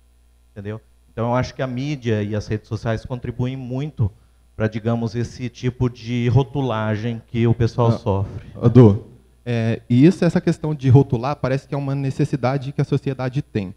[0.52, 0.80] entendeu?
[1.12, 4.08] Então eu acho que a mídia e as redes sociais contribuem muito
[4.54, 8.46] para, digamos, esse tipo de rotulagem que o pessoal Ah, sofre.
[8.62, 9.04] Adu,
[9.44, 13.42] é, e isso, essa questão de rotular, parece que é uma necessidade que a sociedade
[13.42, 13.74] tem.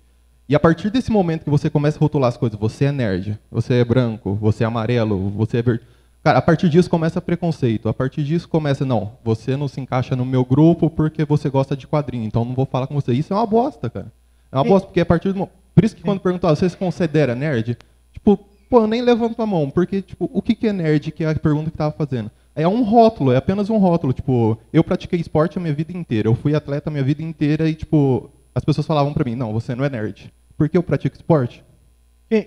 [0.48, 3.40] E a partir desse momento que você começa a rotular as coisas, você é nerd,
[3.50, 5.84] você é branco, você é amarelo, você é verde.
[6.24, 7.88] Cara, a partir disso começa preconceito.
[7.88, 11.76] A partir disso começa, não, você não se encaixa no meu grupo porque você gosta
[11.78, 13.14] de quadrinho, então não vou falar com você.
[13.14, 14.12] Isso é uma bosta, cara.
[14.52, 14.70] É uma Sim.
[14.70, 17.78] bosta, porque a partir do Por isso que quando perguntou, ah, você se considera nerd?
[18.12, 18.38] Tipo,
[18.70, 21.30] pô, eu nem levanto a mão, porque, tipo, o que que é nerd, que é
[21.30, 22.30] a pergunta que tava fazendo.
[22.54, 24.12] É um rótulo, é apenas um rótulo.
[24.12, 27.70] Tipo, eu pratiquei esporte a minha vida inteira, eu fui atleta a minha vida inteira
[27.70, 30.34] e, tipo, as pessoas falavam pra mim, não, você não é nerd.
[30.58, 31.64] Por que eu pratico esporte?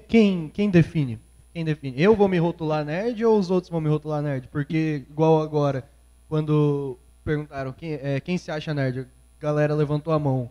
[0.07, 1.19] Quem, quem define?
[1.53, 2.01] Quem define?
[2.01, 4.49] Eu vou me rotular nerd ou os outros vão me rotular nerd?
[4.49, 5.85] Porque, igual agora,
[6.29, 9.07] quando perguntaram quem, é, quem se acha nerd, a
[9.41, 10.49] galera levantou a mão.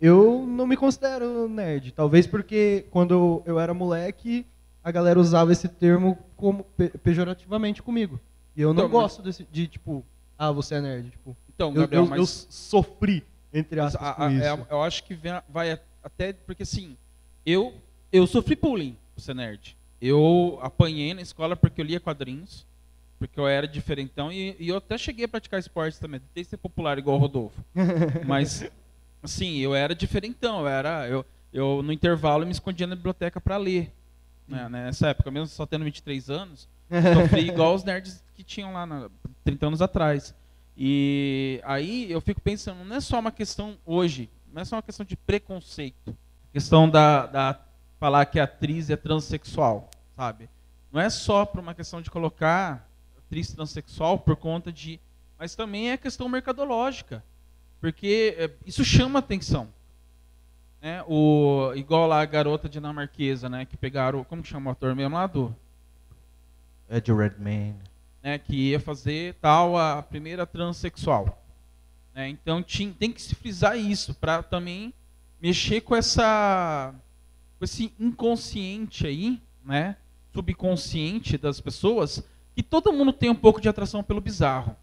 [0.00, 1.92] Eu não me considero nerd.
[1.92, 4.44] Talvez porque quando eu era moleque,
[4.82, 8.20] a galera usava esse termo como pe- pejorativamente comigo.
[8.54, 10.04] E eu não Então, gosto desse, de, tipo,
[10.38, 11.10] ah, você é nerd.
[11.10, 14.44] Tipo, Então, eu, Gabriel, eu, eu mas- sofri, entre aspas, a- a- isso.
[14.44, 16.96] é- eu acho que vem- vai até porque assim,
[17.46, 17.72] eu
[18.12, 19.74] eu sofri bullying por ser nerd.
[20.00, 22.66] Eu apanhei na escola porque eu lia quadrinhos,
[23.18, 26.56] porque eu era diferentão e, e eu até cheguei a praticar esportes também, tentei ser
[26.56, 27.64] popular igual o Rodolfo.
[28.26, 28.70] Mas
[29.22, 33.56] assim, eu era diferentão, eu era eu, eu no intervalo me escondia na biblioteca para
[33.56, 33.92] ler.
[34.68, 36.68] né, nessa época, mesmo só tendo 23 anos,
[37.14, 39.10] sofri igual os nerds que tinham lá na,
[39.44, 40.34] 30 anos atrás.
[40.76, 44.82] E aí eu fico pensando, não é só uma questão hoje, não é só uma
[44.82, 46.16] questão de preconceito,
[46.52, 47.54] questão da, da
[48.04, 50.50] falar que a atriz é transexual, sabe?
[50.92, 52.86] Não é só por uma questão de colocar
[53.16, 55.00] atriz transexual por conta de,
[55.38, 57.24] mas também é questão mercadológica,
[57.80, 59.70] porque é, isso chama atenção.
[60.82, 61.02] Né?
[61.08, 63.64] O, igual lá a garota dinamarquesa, né?
[63.64, 65.56] Que pegaram, como que chama o ator mesmo lá do?
[66.90, 67.80] Ed Redmayne.
[68.22, 71.42] né, que ia fazer tal a primeira transexual.
[72.14, 72.28] né?
[72.28, 74.92] então tinha, tem que se frisar isso para também
[75.40, 76.94] mexer com essa
[77.60, 79.96] esse inconsciente aí, né,
[80.32, 82.22] subconsciente das pessoas,
[82.54, 84.76] que todo mundo tem um pouco de atração pelo bizarro,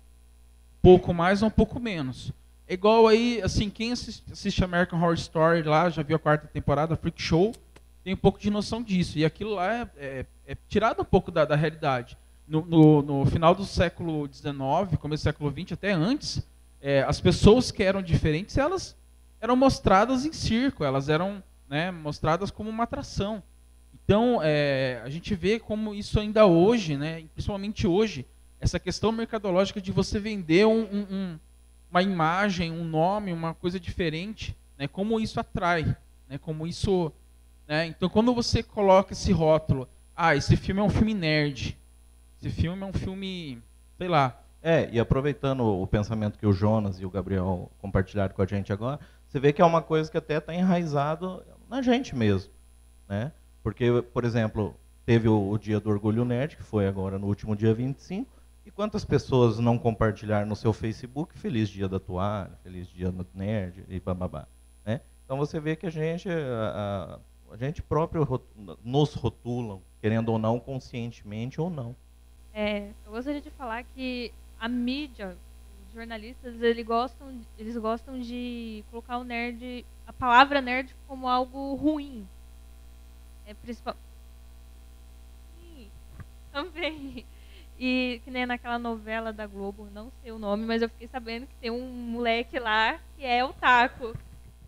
[0.81, 2.31] pouco mais ou um pouco menos.
[2.67, 6.47] É igual aí, assim, quem assiste, assiste American Horror Story lá, já viu a quarta
[6.47, 7.53] temporada, Freak Show,
[8.03, 9.17] tem um pouco de noção disso.
[9.19, 12.17] E aquilo lá é, é- é tirado um pouco da, da realidade.
[12.47, 16.41] No, no- no final do século XIX, começo do século XX, até antes,
[16.81, 18.95] é, as pessoas que eram diferentes, elas
[19.39, 23.41] eram mostradas em circo, elas eram né, mostradas como uma atração.
[24.03, 28.27] Então, é, a gente vê como isso ainda hoje, né, principalmente hoje,
[28.59, 31.39] essa questão mercadológica de você vender um- um- um-
[31.89, 35.95] uma imagem, um nome, uma coisa diferente, né, como isso atrai,
[36.29, 37.11] né, como isso
[37.67, 37.85] né?
[37.85, 41.77] Então, quando você coloca esse rótulo, ah, esse filme é um filme nerd,
[42.37, 43.61] esse filme é um filme,
[43.97, 44.37] sei lá.
[44.61, 48.73] É, e aproveitando o pensamento que o Jonas e o Gabriel compartilharam com a gente
[48.73, 52.51] agora, você vê que é uma coisa que até está enraizado na gente mesmo,
[53.07, 53.31] né?
[53.63, 57.55] Porque, por exemplo, teve o, o dia do Orgulho Nerd, que foi agora no último
[57.55, 58.29] dia 25,
[58.65, 63.25] e quantas pessoas não compartilharam no seu Facebook Feliz Dia da Toalha, Feliz Dia do
[63.33, 64.47] Nerd e bababá,
[64.85, 64.99] né?
[65.25, 67.17] Então você vê que a gente, a,
[67.49, 68.27] a- a gente próprio
[68.83, 71.95] nos rotulam, querendo ou não, conscientemente ou não.
[72.53, 75.37] É, eu gostaria de falar que a mídia,
[75.93, 82.27] jornalistas, eles gostam, eles gostam de colocar o nerd, a palavra nerd como algo ruim.
[83.45, 83.95] É principal.
[85.59, 85.87] Sim,
[86.51, 87.25] também.
[87.79, 91.47] E que nem naquela novela da Globo, não sei o nome, mas eu fiquei sabendo
[91.47, 94.15] que tem um moleque lá que é o Taco.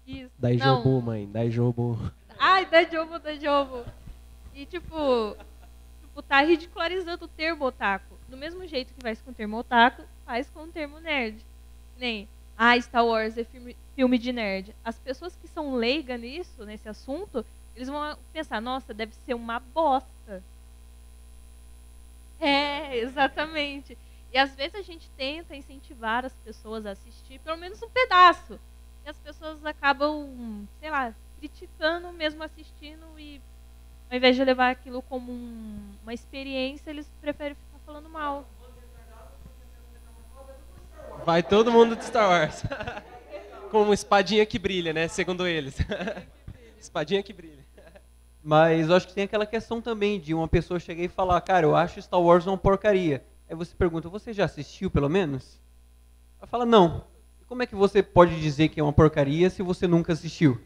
[0.07, 0.31] Isso.
[0.37, 0.77] Dai Não.
[0.77, 1.97] jobu, mãe, dai jobu.
[2.39, 3.85] Ai, dá jogo, dá jogo.
[4.53, 5.37] E tipo,
[6.01, 8.15] tipo, tá ridicularizando o termo otaku.
[8.27, 11.37] Do mesmo jeito que faz com o termo otaku, faz com o termo nerd.
[11.97, 14.75] Nem, ah, Star Wars é filme, filme de nerd.
[14.83, 19.59] As pessoas que são leigas nisso, nesse assunto, eles vão pensar, nossa, deve ser uma
[19.59, 20.43] bosta.
[22.39, 23.97] É, exatamente.
[24.31, 28.59] E às vezes a gente tenta incentivar as pessoas a assistir pelo menos um pedaço.
[29.05, 33.39] E as pessoas acabam, sei lá, criticando mesmo assistindo e
[34.09, 38.45] ao invés de levar aquilo como um- uma experiência, eles preferem ficar falando mal.
[41.25, 42.63] Vai todo mundo de Star Wars.
[43.71, 45.07] Com uma espadinha que brilha, né?
[45.07, 45.77] Segundo eles.
[46.79, 47.63] espadinha que brilha.
[48.43, 51.65] Mas eu acho que tem aquela questão também de uma pessoa chegar e falar, cara,
[51.65, 53.23] eu acho Star Wars uma porcaria.
[53.49, 55.61] Aí você pergunta, você já assistiu pelo menos?
[56.39, 57.05] Ela fala, não.
[57.41, 60.59] E como é que você pode dizer que é uma porcaria se você nunca assistiu?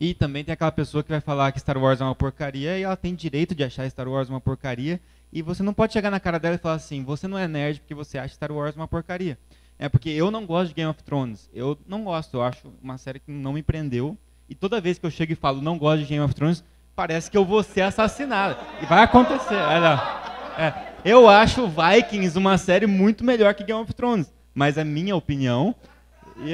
[0.00, 2.82] E também tem aquela pessoa que vai falar que Star Wars é uma porcaria e
[2.82, 5.00] ela tem direito de achar Star Wars uma porcaria.
[5.32, 7.80] E você não pode chegar na cara dela e falar assim: você não é nerd
[7.80, 9.38] porque você acha Star Wars uma porcaria.
[9.78, 11.48] É porque eu não gosto de Game of Thrones.
[11.54, 14.16] Eu não gosto, eu acho uma série que não me prendeu.
[14.48, 16.62] E toda vez que eu chego e falo não gosto de Game of Thrones,
[16.94, 18.58] parece que eu vou ser assassinado.
[18.82, 19.54] E vai acontecer.
[19.54, 20.20] Olha,
[20.58, 24.30] é, eu acho Vikings uma série muito melhor que Game of Thrones.
[24.54, 25.74] Mas é minha opinião.
[26.38, 26.52] E,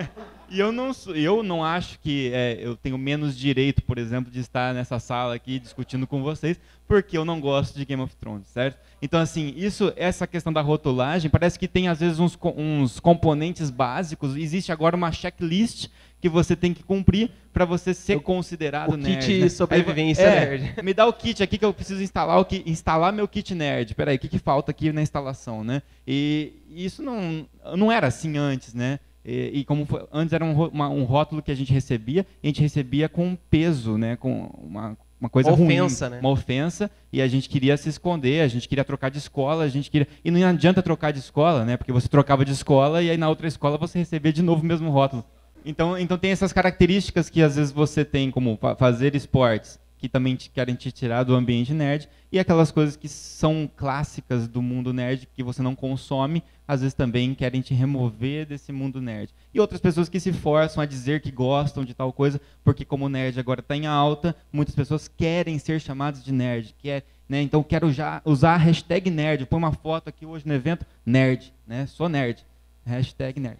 [0.50, 4.40] e eu, não, eu não acho que é, eu tenho menos direito, por exemplo, de
[4.40, 6.58] estar nessa sala aqui discutindo com vocês,
[6.88, 8.78] porque eu não gosto de Game of Thrones, certo?
[9.00, 13.70] Então, assim, isso, essa questão da rotulagem, parece que tem, às vezes, uns, uns componentes
[13.70, 14.36] básicos.
[14.36, 15.88] Existe agora uma checklist
[16.20, 19.26] que você tem que cumprir para você ser considerado o nerd.
[19.26, 19.48] kit né?
[19.48, 20.82] sobrevivência é, nerd.
[20.82, 23.94] Me dá o kit aqui que eu preciso instalar o que instalar meu kit nerd.
[23.94, 25.80] Peraí, o que, que falta aqui na instalação, né?
[26.06, 29.00] E isso não, não era assim antes, né?
[29.24, 32.46] E, e como foi- antes era um, uma- um rótulo que a gente recebia, e
[32.46, 34.16] a gente recebia com peso, né?
[34.16, 36.18] Com uma, uma coisa Uma ruim, ofensa, né?
[36.20, 39.68] uma ofensa, e a gente queria se esconder, a gente queria trocar de escola, a
[39.68, 41.76] gente queria e não adianta trocar de escola, né?
[41.76, 44.66] Porque você trocava de escola e aí na outra escola você recebia de novo o
[44.66, 45.22] mesmo rótulo.
[45.66, 50.08] Então, então tem essas características que às vezes você tem como fa- fazer esportes que
[50.08, 54.62] também te querem te tirar do ambiente nerd e aquelas coisas que são clássicas do
[54.62, 59.34] mundo nerd que você não consome, às vezes também querem te remover desse mundo nerd.
[59.52, 63.10] E outras pessoas que se forçam a dizer que gostam de tal coisa, porque como
[63.10, 67.42] nerd agora está em alta, muitas pessoas querem ser chamadas de nerd, quer, né?
[67.42, 71.52] Então quero já usar a hashtag nerd, põe uma foto aqui hoje no evento, nerd,
[71.66, 71.84] né?
[71.86, 72.46] Sou nerd.
[72.86, 73.58] Hashtag nerd.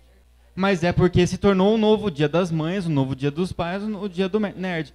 [0.54, 3.82] Mas é porque se tornou um novo dia das mães, um novo dia dos pais,
[3.82, 4.94] o dia do nerd.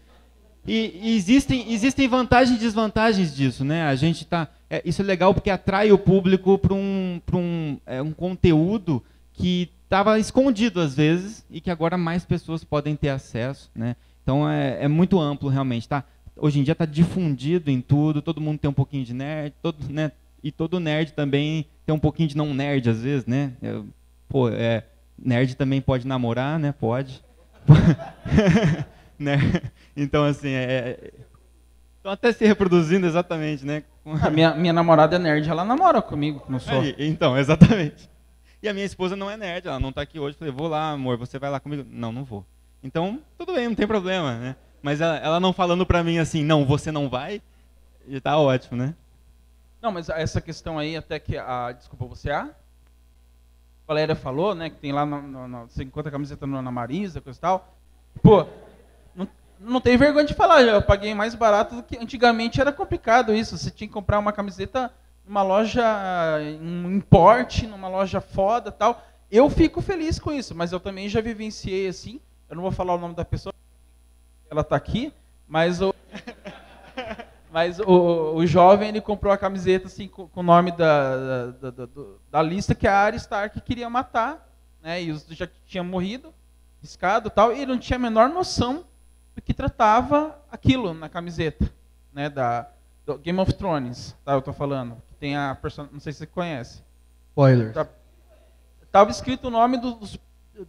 [0.67, 3.83] E, e existem, existem vantagens e desvantagens disso, né?
[3.83, 8.01] A gente tá, é, isso é legal porque atrai o público para um, um, é,
[8.01, 13.69] um conteúdo que estava escondido às vezes e que agora mais pessoas podem ter acesso,
[13.75, 13.95] né?
[14.23, 16.03] Então é, é muito amplo realmente, tá?
[16.35, 19.77] Hoje em dia está difundido em tudo, todo mundo tem um pouquinho de nerd, todo,
[19.87, 20.11] né?
[20.43, 23.53] E todo nerd também tem um pouquinho de não nerd às vezes, né?
[23.61, 23.79] É,
[24.27, 24.83] pô, é,
[25.17, 26.71] nerd também pode namorar, né?
[26.71, 27.23] Pode.
[29.17, 29.39] né?
[29.95, 31.11] Então, assim, é.
[31.97, 33.83] Estão até se reproduzindo exatamente, né?
[34.21, 36.81] A minha, minha namorada é nerd, ela namora comigo, não sou.
[36.81, 38.09] Aí, então, exatamente.
[38.61, 40.37] E a minha esposa não é nerd, ela não está aqui hoje.
[40.37, 41.85] Falei, vou lá, amor, você vai lá comigo?
[41.89, 42.45] Não, não vou.
[42.83, 44.55] Então, tudo bem, não tem problema, né?
[44.83, 47.41] Mas ela, ela não falando pra mim assim, não, você não vai,
[48.07, 48.93] e tá ótimo, né?
[49.81, 51.71] Não, mas essa questão aí, até que a.
[51.71, 52.35] Desculpa, você é?
[52.35, 52.49] A
[53.87, 54.69] Valéria falou, né?
[54.69, 57.75] Que tem lá no, no, no- você encontra a camiseta na Marisa, coisa e tal.
[58.21, 58.45] Pô,
[59.59, 63.57] não, tem vergonha de falar, eu paguei mais barato do que antigamente era complicado isso.
[63.57, 64.91] Você tinha que comprar uma camiseta
[65.25, 65.83] numa loja,
[66.61, 69.03] um importe, numa loja foda tal.
[69.31, 72.19] Eu fico feliz com isso, mas eu também já vivenciei assim.
[72.49, 73.53] Eu não vou falar o nome da pessoa,
[74.49, 75.13] ela tá aqui,
[75.47, 75.93] mas o.
[77.51, 81.69] Mas o, o jovem ele comprou a camiseta assim com, com o nome da, da,
[81.71, 81.87] da,
[82.29, 84.45] da lista que a Arya Stark queria matar,
[84.83, 85.01] né?
[85.01, 86.33] E os já tinha morrido,
[86.81, 88.83] riscado, tal, e ele não tinha a menor noção
[89.41, 91.71] que tratava aquilo na camiseta,
[92.13, 92.29] né?
[92.29, 92.67] Da
[93.05, 94.33] do Game of Thrones, tá?
[94.33, 94.95] Eu tô falando.
[95.07, 95.87] Que tem a person...
[95.91, 96.83] não sei se você conhece.
[97.29, 97.73] Spoilers.
[97.73, 97.87] Tá-
[98.91, 100.17] Tava escrito o nome do- dos,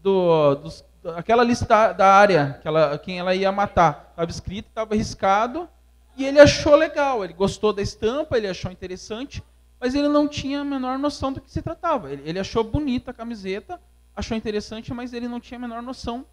[0.03, 0.85] do, dos,
[1.17, 4.13] aquela lista da, área, que ela, quem ela ia matar.
[4.17, 5.69] Tava escrito, tava riscado,
[6.17, 9.43] e ele achou legal, ele gostou da estampa, ele achou interessante,
[9.81, 12.11] mas ele não tinha a menor noção do que se tratava.
[12.13, 13.81] Ele, ele achou bonita a camiseta,
[14.15, 16.27] achou interessante, mas ele não tinha a menor noção.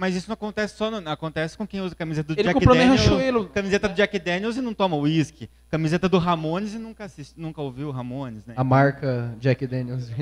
[0.00, 3.00] Mas isso não acontece só, no, acontece com quem usa camiseta do Ele Jack Daniels,
[3.02, 3.48] Riachuelo.
[3.50, 7.60] camiseta do Jack Daniels e não toma uísque, camiseta do Ramones e nunca assiste, nunca
[7.60, 8.54] ouviu o Ramones, né?
[8.56, 10.10] A marca Jack Daniels.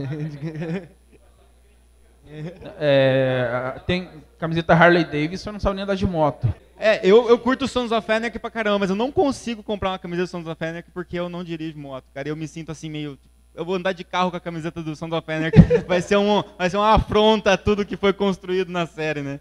[2.78, 4.06] É, tem
[4.38, 6.52] camiseta Harley Davidson, não sabe nem andar de moto.
[6.78, 9.98] É, eu, eu curto Sons of Anarchy pra caramba, mas eu não consigo comprar uma
[9.98, 12.28] camiseta do Sons of Anarchy porque eu não dirijo moto, cara.
[12.28, 13.18] Eu me sinto assim meio...
[13.54, 15.58] Eu vou andar de carro com a camiseta do Sons of Anarchy,
[15.88, 19.40] vai ser, um, vai ser uma afronta a tudo que foi construído na série, né?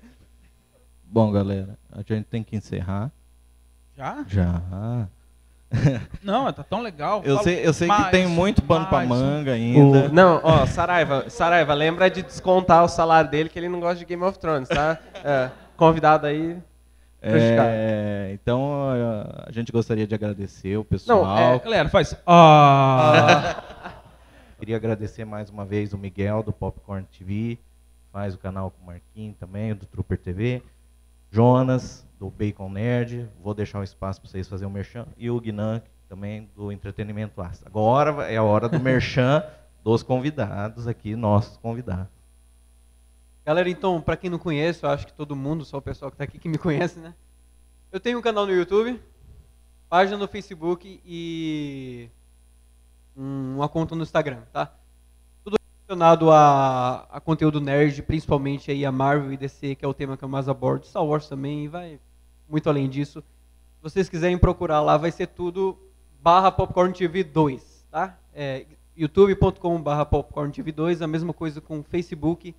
[1.10, 3.12] Bom, galera, a gente tem que encerrar.
[3.96, 4.24] Já?
[4.28, 5.08] Já.
[6.24, 7.22] Não, tá tão legal.
[7.26, 9.10] Eu Fala sei, eu sei que mais, tem muito pano pra mais.
[9.10, 10.08] manga ainda.
[10.08, 13.98] O- não, ó, Saraiva, Saraiva, lembra de descontar o salário dele que ele não gosta
[13.98, 14.98] de Game of Thrones, tá?
[15.24, 15.50] É.
[15.76, 16.58] convidado aí.
[17.22, 18.90] É, então
[19.46, 21.26] a gente gostaria de agradecer o pessoal.
[21.26, 22.16] Não, é, galera, faz.
[22.26, 23.64] Ah.
[24.60, 27.58] Queria agradecer mais uma vez o Miguel do Popcorn TV,
[28.12, 30.64] faz o canal com o Marquinhos também, do Trooper TV.
[31.30, 35.06] Jonas, do Bacon Nerd, vou deixar um espaço para vocês fazerem o merchan.
[35.18, 37.68] E o Guinan, também do Entretenimento Ácido.
[37.68, 39.44] Agora é a hora do merchan
[39.84, 42.08] dos convidados aqui, nossos convidados.
[43.46, 46.16] Galera, então, para quem não conhece, eu acho que todo mundo, só o pessoal que
[46.16, 47.14] está aqui que me conhece, né?
[47.92, 49.02] Eu tenho um canal no YouTube,
[49.88, 52.10] página no Facebook e
[53.16, 54.74] um- uma conta no Instagram, tá?
[55.88, 60.18] Relacionado a, a conteúdo nerd, principalmente aí a Marvel e DC, que é o tema
[60.18, 60.86] que eu mais abordo.
[60.86, 61.98] Star Wars também, vai
[62.50, 63.22] muito além disso.
[63.22, 65.78] Se vocês quiserem procurar lá, vai ser tudo
[66.22, 68.18] barra Popcorn TV 2, tá?
[68.34, 68.66] É,
[68.98, 72.54] youtube.com barra Popcorn TV 2, a mesma coisa com Facebook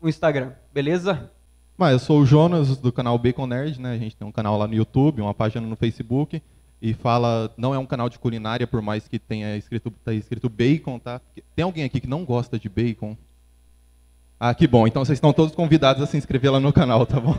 [0.00, 1.30] o Instagram, beleza?
[1.78, 3.92] Mas eu sou o Jonas do canal Bacon Nerd, né?
[3.92, 6.42] A gente tem um canal lá no YouTube, uma página no Facebook
[6.86, 10.48] e fala, não é um canal de culinária, por mais que tenha escrito, tá escrito
[10.48, 11.20] bacon, tá?
[11.56, 13.16] Tem alguém aqui que não gosta de bacon?
[14.38, 14.86] Ah, que bom.
[14.86, 17.34] Então vocês estão todos convidados a se inscrever lá no canal, tá bom?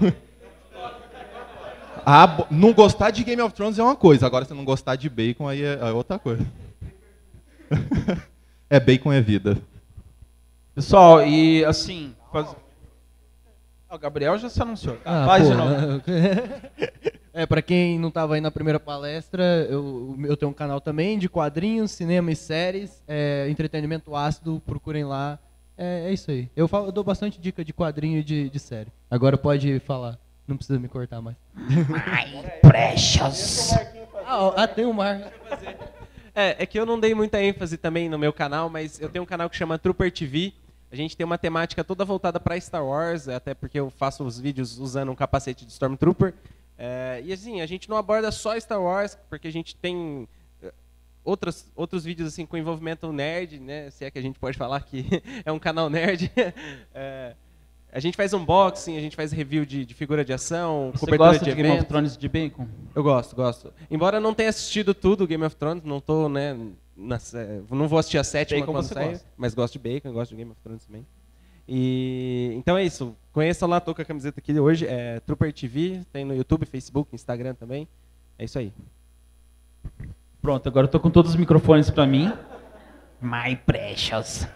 [2.05, 5.09] Ah, não gostar de Game of Thrones é uma coisa, agora se não gostar de
[5.09, 6.45] bacon aí é, é outra coisa.
[8.69, 9.57] é bacon é vida.
[10.75, 12.13] Pessoal, e assim.
[12.33, 12.53] Faz...
[13.89, 14.97] Ah, O Gabriel já se anunciou.
[15.05, 16.01] Ah, Faz pô, de novo.
[17.33, 21.17] é, pra quem não tava aí na primeira palestra, eu, eu tenho um canal também
[21.17, 25.39] de quadrinhos, cinema e séries, é, entretenimento ácido, procurem lá.
[25.77, 26.49] É, é isso aí.
[26.55, 28.91] Eu, falo- eu dou bastante dica de quadrinho e de, de série.
[29.09, 30.17] Agora pode falar.
[30.47, 31.35] Não precisa me cortar mais.
[32.61, 33.73] Precious.
[34.25, 35.31] Ah, ó, ah, tem o Mar.
[36.33, 39.23] É, é que eu não dei muita ênfase também no meu canal, mas eu tenho
[39.23, 40.53] um canal que chama Trooper TV.
[40.91, 44.39] A gente tem uma temática toda voltada para Star Wars, até porque eu faço os
[44.39, 46.33] vídeos usando um capacete de Stormtrooper.
[46.77, 50.27] É, e assim, a gente não aborda só Star Wars, porque a gente tem
[50.61, 50.71] eh,
[51.23, 53.89] outros, outros vídeos assim com envolvimento nerd, né?
[53.89, 55.05] Se é que a gente pode falar que
[55.43, 56.31] é um canal nerd.
[56.93, 57.35] É,
[57.91, 61.31] a gente faz unboxing, a gente faz review de, de figura de ação, Você cobertura
[61.31, 61.85] gosta de Game of.
[61.85, 62.67] Thrones de bacon?
[62.93, 63.73] Eu gosto, gosto.
[63.89, 66.55] Embora eu não tenha assistido tudo Game of Thrones, não tô, né,
[66.97, 67.19] na
[67.69, 69.27] não vou assistir a sétima Bacon quando sair, gosta.
[69.37, 71.05] mas gosto de Bacon, gosto de Game of Thrones também.
[71.67, 73.15] E então é isso.
[73.31, 77.13] Conheçam lá, tô com a camiseta aqui hoje, é Trooper TV, tem no YouTube, Facebook,
[77.13, 77.87] Instagram também.
[78.39, 78.73] É isso aí.
[80.41, 82.33] Pronto, agora eu tô com todos os microfones pra mim.
[83.21, 84.47] My precious.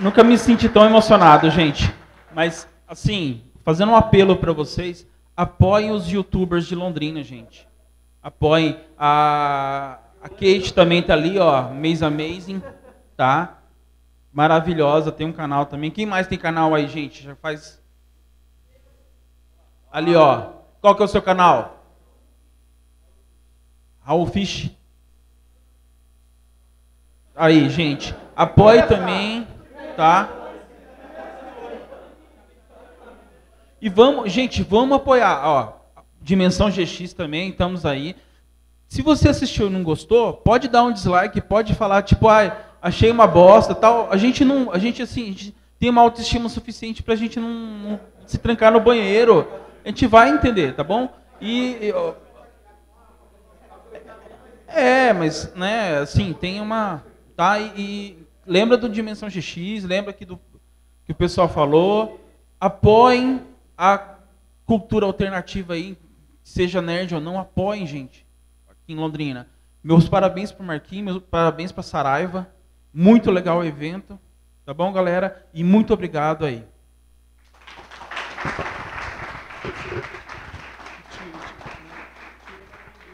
[0.00, 1.92] Nunca me senti tão emocionado, gente.
[2.32, 5.06] Mas, assim, fazendo um apelo pra vocês,
[5.36, 7.67] apoiem os youtubers de Londrina, gente.
[8.28, 8.78] Apoiem.
[8.98, 12.62] A, a Kate também tá ali, ó, Mês Amazing,
[13.16, 13.58] tá?
[14.30, 15.90] Maravilhosa, tem um canal também.
[15.90, 17.22] Quem mais tem canal aí, gente?
[17.24, 17.82] Já faz
[19.90, 20.52] Ali, ó.
[20.82, 21.82] Qual que é o seu canal?
[24.00, 24.70] Raul Fish.
[27.34, 28.14] Aí, gente.
[28.36, 29.48] Apoie também,
[29.96, 30.28] tá?
[33.80, 35.77] E vamos, gente, vamos apoiar, ó.
[36.28, 38.14] Dimensão GX também, estamos aí.
[38.86, 43.10] Se você assistiu e não gostou, pode dar um dislike, pode falar tipo, ai, achei
[43.10, 44.12] uma bosta, tal.
[44.12, 47.48] A gente não, a gente assim, a gente tem uma autoestima suficiente pra gente não,
[47.48, 49.48] não se trancar no banheiro.
[49.82, 51.08] A gente vai entender, tá bom?
[51.40, 51.94] E
[54.66, 57.02] é, mas né, assim, tem uma,
[57.34, 57.58] tá?
[57.58, 60.38] E, e lembra do Dimensão GX, lembra que do
[61.06, 62.20] que o pessoal falou,
[62.60, 63.40] apoiem
[63.78, 64.16] a
[64.66, 65.96] cultura alternativa aí,
[66.48, 68.26] seja nerd ou não, apoiem, gente,
[68.68, 69.46] aqui em Londrina.
[69.84, 72.48] Meus parabéns pro Marquinhos, meus parabéns pra Saraiva.
[72.92, 74.18] Muito legal o evento.
[74.64, 75.46] Tá bom, galera?
[75.52, 76.64] E muito obrigado aí.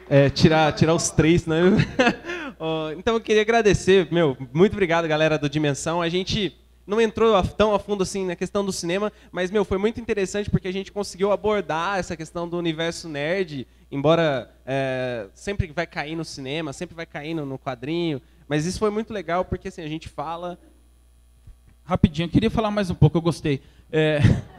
[0.09, 1.59] É, tirar, tirar os três, né?
[2.97, 6.01] Então eu queria agradecer, meu, muito obrigado, galera do Dimensão.
[6.01, 6.57] A gente
[6.87, 10.51] não entrou tão a fundo assim na questão do cinema, mas, meu, foi muito interessante
[10.51, 16.15] porque a gente conseguiu abordar essa questão do universo nerd, embora é, sempre vai cair
[16.17, 19.83] no cinema, sempre vai cair no, no quadrinho, mas isso foi muito legal porque, assim,
[19.83, 20.59] a gente fala...
[21.85, 23.61] Rapidinho, eu queria falar mais um pouco, eu gostei.
[23.93, 24.19] É,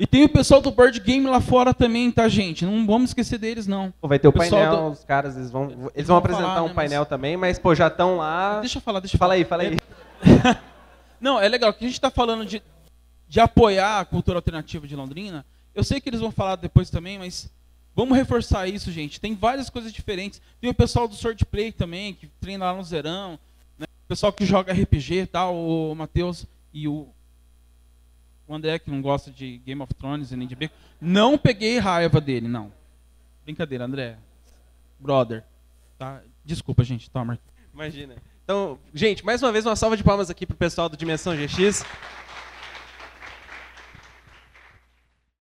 [0.00, 2.64] E tem o pessoal do board game lá fora também, tá, gente?
[2.64, 3.92] Não vamos esquecer deles, não.
[4.00, 6.48] Vai ter o pessoal painel, do- os caras eles vão, eles Eles vão vão apresentar
[6.54, 8.60] falar, um né, painel mas- também, mas, pô, já estão lá...
[8.60, 9.76] Deixa eu falar, deixa eu Fala aí, fala aí.
[11.20, 12.62] Não, é legal que a gente está falando de,
[13.28, 15.44] de apoiar a cultura alternativa de Londrina.
[15.74, 17.50] Eu sei que eles vão falar depois também, mas
[17.94, 19.20] vamos reforçar isso, gente.
[19.20, 20.40] Tem várias coisas diferentes.
[20.60, 23.38] Tem o pessoal do Swordplay também, que treina lá no Zerão.
[23.78, 23.86] né?
[24.04, 27.08] O pessoal que joga RPG e tal, o Matheus e o
[28.48, 30.74] o André que não gosta de Game of Thrones e nem de Bacon.
[30.98, 32.72] Não peguei raiva dele, não.
[33.44, 34.18] Brincadeira, André.
[34.98, 35.44] Brother.
[35.98, 36.22] Tá?
[36.44, 37.10] Desculpa, gente.
[37.10, 37.38] Toma.
[37.74, 38.16] Imagina.
[38.48, 41.84] Então, gente, mais uma vez uma salva de palmas aqui pro pessoal do Dimensão GX.